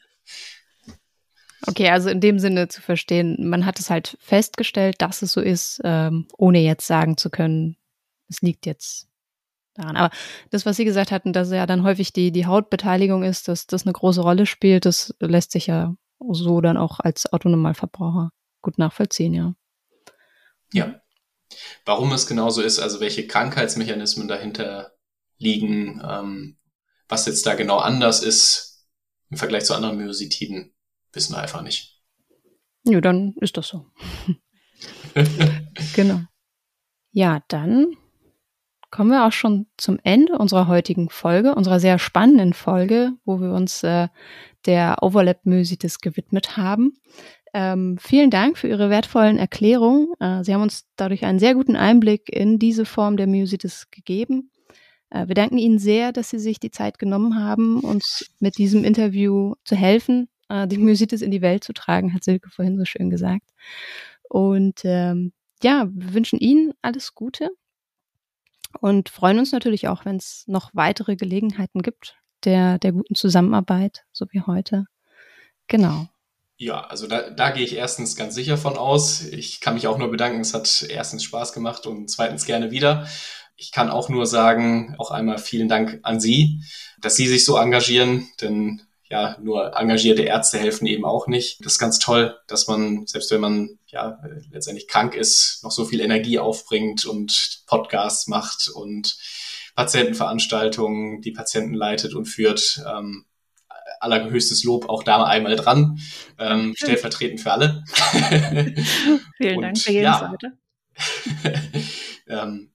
Okay, 1.68 1.90
also 1.90 2.10
in 2.10 2.22
dem 2.22 2.40
Sinne 2.40 2.68
zu 2.70 2.82
verstehen, 2.82 3.50
man 3.50 3.66
hat 3.66 3.80
es 3.80 3.90
halt 3.90 4.18
festgestellt, 4.22 4.96
dass 5.00 5.22
es 5.22 5.34
so 5.34 5.42
ist, 5.42 5.82
ähm, 5.84 6.28
ohne 6.38 6.60
jetzt 6.60 6.88
sagen 6.88 7.18
zu 7.18 7.30
können, 7.30 7.76
es 8.30 8.42
liegt 8.42 8.66
jetzt 8.66 9.08
daran. 9.74 9.98
Aber 9.98 10.16
das, 10.52 10.66
was 10.66 10.78
Sie 10.78 10.86
gesagt 10.86 11.12
hatten, 11.12 11.34
dass 11.34 11.52
ja 11.52 11.66
dann 11.66 11.84
häufig 11.84 12.14
die, 12.14 12.32
die 12.32 12.46
Hautbeteiligung 12.46 13.24
ist, 13.24 13.48
dass 13.48 13.68
das 13.68 13.84
eine 13.84 13.94
große 13.94 14.22
Rolle 14.22 14.46
spielt, 14.46 14.86
das 14.86 15.14
lässt 15.20 15.52
sich 15.52 15.68
ja 15.68 15.96
so 16.32 16.62
dann 16.62 16.78
auch 16.78 17.00
als 17.00 17.32
Autonomalverbraucher 17.32 18.32
gut 18.62 18.78
nachvollziehen, 18.78 19.34
ja. 19.34 19.56
Ja. 20.74 21.02
Warum 21.86 22.12
es 22.12 22.28
genauso 22.28 22.62
ist, 22.62 22.80
also 22.80 23.00
welche 23.00 23.26
Krankheitsmechanismen 23.26 24.28
dahinter 24.28 24.92
liegen, 25.38 26.02
ähm, 26.08 26.58
was 27.08 27.26
jetzt 27.26 27.46
da 27.46 27.56
genau 27.56 27.78
anders 27.78 28.22
ist 28.22 28.86
im 29.32 29.38
Vergleich 29.38 29.66
zu 29.66 29.74
anderen 29.74 29.98
Myositiden, 29.98 30.74
wissen 31.14 31.34
wir 31.34 31.42
einfach 31.42 31.62
nicht. 31.62 32.00
Ja, 32.84 33.02
dann 33.02 33.36
ist 33.42 33.58
das 33.58 33.68
so. 33.68 33.86
genau. 35.96 36.22
Ja, 37.12 37.42
dann 37.48 37.96
kommen 38.92 39.12
wir 39.12 39.26
auch 39.26 39.32
schon 39.32 39.68
zum 39.78 40.00
Ende 40.04 40.38
unserer 40.38 40.68
heutigen 40.68 41.10
Folge, 41.10 41.56
unserer 41.56 41.80
sehr 41.80 42.00
spannenden 42.00 42.54
Folge, 42.54 43.14
wo 43.26 43.40
wir 43.40 43.54
uns 43.54 43.84
äh, 43.84 44.08
der 44.66 44.98
Overlap-Myositis 45.02 46.00
gewidmet 46.00 46.58
haben. 46.58 46.94
Ähm, 47.54 47.98
vielen 48.00 48.30
Dank 48.30 48.58
für 48.58 48.68
Ihre 48.68 48.90
wertvollen 48.90 49.38
Erklärungen. 49.38 50.14
Äh, 50.20 50.44
Sie 50.44 50.54
haben 50.54 50.62
uns 50.62 50.88
dadurch 50.96 51.26
einen 51.26 51.40
sehr 51.40 51.56
guten 51.56 51.76
Einblick 51.76 52.30
in 52.30 52.60
diese 52.60 52.86
Form 52.86 53.18
der 53.18 53.28
Myositis 53.28 53.90
gegeben. 53.92 54.52
Äh, 55.10 55.28
wir 55.28 55.36
danken 55.36 55.58
Ihnen 55.58 55.80
sehr, 55.80 56.12
dass 56.12 56.30
Sie 56.30 56.40
sich 56.40 56.60
die 56.60 56.72
Zeit 56.72 57.00
genommen 57.00 57.44
haben, 57.44 57.80
uns 57.80 58.32
mit 58.40 58.58
diesem 58.58 58.84
Interview 58.84 59.56
zu 59.64 59.76
helfen 59.76 60.30
äh, 60.50 60.68
die 60.68 60.78
Myositis 60.78 61.22
in 61.22 61.32
die 61.32 61.42
Welt 61.42 61.64
zu 61.64 61.74
tragen, 61.74 62.14
hat 62.14 62.24
Silke 62.24 62.50
vorhin 62.50 62.78
so 62.78 62.86
schön 62.86 63.10
gesagt. 63.10 63.50
Und 64.24 64.82
ähm, 64.84 65.34
ja, 65.64 65.88
wir 65.92 66.14
wünschen 66.14 66.40
Ihnen 66.40 66.74
alles 66.82 67.16
Gute 67.16 67.50
und 68.80 69.10
freuen 69.10 69.40
uns 69.40 69.52
natürlich 69.52 69.88
auch, 69.88 70.06
wenn 70.06 70.18
es 70.18 70.44
noch 70.48 70.72
weitere 70.74 71.16
Gelegenheiten 71.16 71.82
gibt 71.82 72.20
der, 72.46 72.80
der 72.80 72.92
guten 72.92 73.16
Zusammenarbeit, 73.16 74.04
so 74.12 74.26
wie 74.32 74.42
heute. 74.42 74.86
Genau. 75.68 76.08
Ja, 76.58 76.82
also 76.82 77.08
da, 77.08 77.30
da 77.30 77.52
gehe 77.52 77.64
ich 77.64 77.76
erstens 77.76 78.16
ganz 78.16 78.36
sicher 78.36 78.58
von 78.58 78.78
aus. 78.78 79.22
Ich 79.22 79.62
kann 79.62 79.76
mich 79.76 79.88
auch 79.88 79.98
nur 79.98 80.12
bedanken. 80.12 80.42
Es 80.42 80.54
hat 80.54 80.86
erstens 80.90 81.24
Spaß 81.24 81.54
gemacht 81.54 81.88
und 81.88 82.10
zweitens 82.10 82.46
gerne 82.46 82.72
wieder. 82.72 83.08
Ich 83.56 83.72
kann 83.72 83.90
auch 83.90 84.10
nur 84.10 84.26
sagen, 84.26 84.96
auch 84.98 85.12
einmal 85.12 85.38
vielen 85.38 85.70
Dank 85.70 86.00
an 86.04 86.20
Sie, 86.20 86.62
dass 87.02 87.16
Sie 87.16 87.28
sich 87.28 87.46
so 87.46 87.58
engagieren, 87.58 88.28
denn 88.42 88.82
ja, 89.10 89.38
nur 89.42 89.76
engagierte 89.76 90.22
Ärzte 90.22 90.60
helfen 90.60 90.86
eben 90.86 91.04
auch 91.04 91.28
nicht. 91.28 91.66
Das 91.66 91.74
ist 91.74 91.80
ganz 91.80 91.98
toll, 91.98 92.38
dass 92.48 92.68
man, 92.68 93.08
selbst 93.08 93.32
wenn 93.32 93.42
man 93.42 93.80
ja 93.88 94.20
letztendlich 94.52 94.88
krank 94.88 95.16
ist, 95.16 95.64
noch 95.64 95.72
so 95.72 95.86
viel 95.86 96.00
Energie 96.00 96.38
aufbringt 96.38 97.06
und 97.06 97.64
Podcasts 97.66 98.28
macht 98.28 98.70
und 98.70 99.18
Patientenveranstaltungen, 99.76 101.22
die 101.22 101.32
Patienten 101.32 101.74
leitet 101.74 102.14
und 102.14 102.26
führt. 102.26 102.84
Ähm, 102.88 103.26
allerhöchstes 104.00 104.64
Lob 104.64 104.88
auch 104.88 105.04
da 105.04 105.24
einmal 105.24 105.56
dran, 105.56 106.00
ähm, 106.38 106.74
stellvertretend 106.78 107.42
für 107.42 107.52
alle. 107.52 107.84
Vielen 109.38 109.58
und, 109.58 109.62
Dank 109.64 109.78
für 109.78 109.92
jede 109.92 110.04
ja, 110.04 110.20
Seite. 110.20 110.58
ähm, 112.28 112.72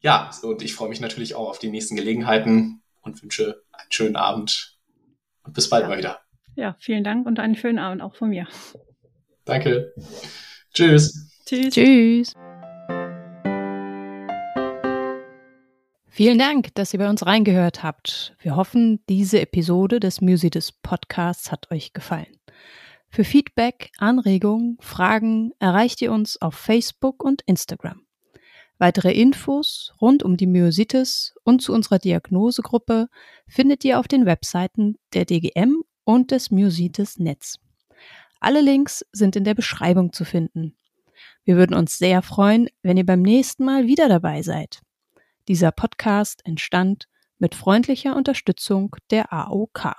ja, 0.00 0.30
und 0.42 0.62
ich 0.62 0.74
freue 0.74 0.88
mich 0.88 1.00
natürlich 1.00 1.34
auch 1.34 1.48
auf 1.48 1.58
die 1.58 1.70
nächsten 1.70 1.96
Gelegenheiten 1.96 2.82
und 3.00 3.22
wünsche 3.22 3.62
einen 3.72 3.90
schönen 3.90 4.16
Abend 4.16 4.78
und 5.44 5.54
bis 5.54 5.68
bald 5.68 5.82
ja. 5.82 5.88
mal 5.88 5.98
wieder. 5.98 6.20
Ja, 6.54 6.76
vielen 6.78 7.04
Dank 7.04 7.26
und 7.26 7.38
einen 7.38 7.56
schönen 7.56 7.78
Abend 7.78 8.02
auch 8.02 8.14
von 8.14 8.28
mir. 8.28 8.46
Danke. 9.44 9.92
Tschüss. 10.72 11.30
Tschüss. 11.46 11.74
Tschüss. 11.74 12.34
Vielen 16.14 16.38
Dank, 16.38 16.74
dass 16.74 16.92
ihr 16.92 16.98
bei 16.98 17.08
uns 17.08 17.24
reingehört 17.24 17.82
habt. 17.82 18.36
Wir 18.40 18.54
hoffen, 18.54 19.02
diese 19.08 19.40
Episode 19.40 19.98
des 19.98 20.20
Musides 20.20 20.70
Podcasts 20.70 21.50
hat 21.50 21.70
euch 21.70 21.94
gefallen. 21.94 22.36
Für 23.08 23.24
Feedback, 23.24 23.90
Anregungen, 23.98 24.76
Fragen 24.80 25.52
erreicht 25.58 26.02
ihr 26.02 26.12
uns 26.12 26.40
auf 26.40 26.54
Facebook 26.54 27.24
und 27.24 27.42
Instagram. 27.46 28.01
Weitere 28.82 29.12
Infos 29.12 29.92
rund 30.00 30.24
um 30.24 30.36
die 30.36 30.48
Myositis 30.48 31.36
und 31.44 31.62
zu 31.62 31.72
unserer 31.72 32.00
Diagnosegruppe 32.00 33.06
findet 33.46 33.84
ihr 33.84 34.00
auf 34.00 34.08
den 34.08 34.26
Webseiten 34.26 34.96
der 35.14 35.24
DGM 35.24 35.84
und 36.02 36.32
des 36.32 36.50
Myositis 36.50 37.20
Netz. 37.20 37.60
Alle 38.40 38.60
Links 38.60 39.06
sind 39.12 39.36
in 39.36 39.44
der 39.44 39.54
Beschreibung 39.54 40.12
zu 40.12 40.24
finden. 40.24 40.74
Wir 41.44 41.54
würden 41.54 41.76
uns 41.76 41.96
sehr 41.96 42.22
freuen, 42.22 42.70
wenn 42.82 42.96
ihr 42.96 43.06
beim 43.06 43.22
nächsten 43.22 43.64
Mal 43.64 43.86
wieder 43.86 44.08
dabei 44.08 44.42
seid. 44.42 44.80
Dieser 45.46 45.70
Podcast 45.70 46.44
entstand 46.44 47.06
mit 47.38 47.54
freundlicher 47.54 48.16
Unterstützung 48.16 48.96
der 49.12 49.32
AOK. 49.32 49.94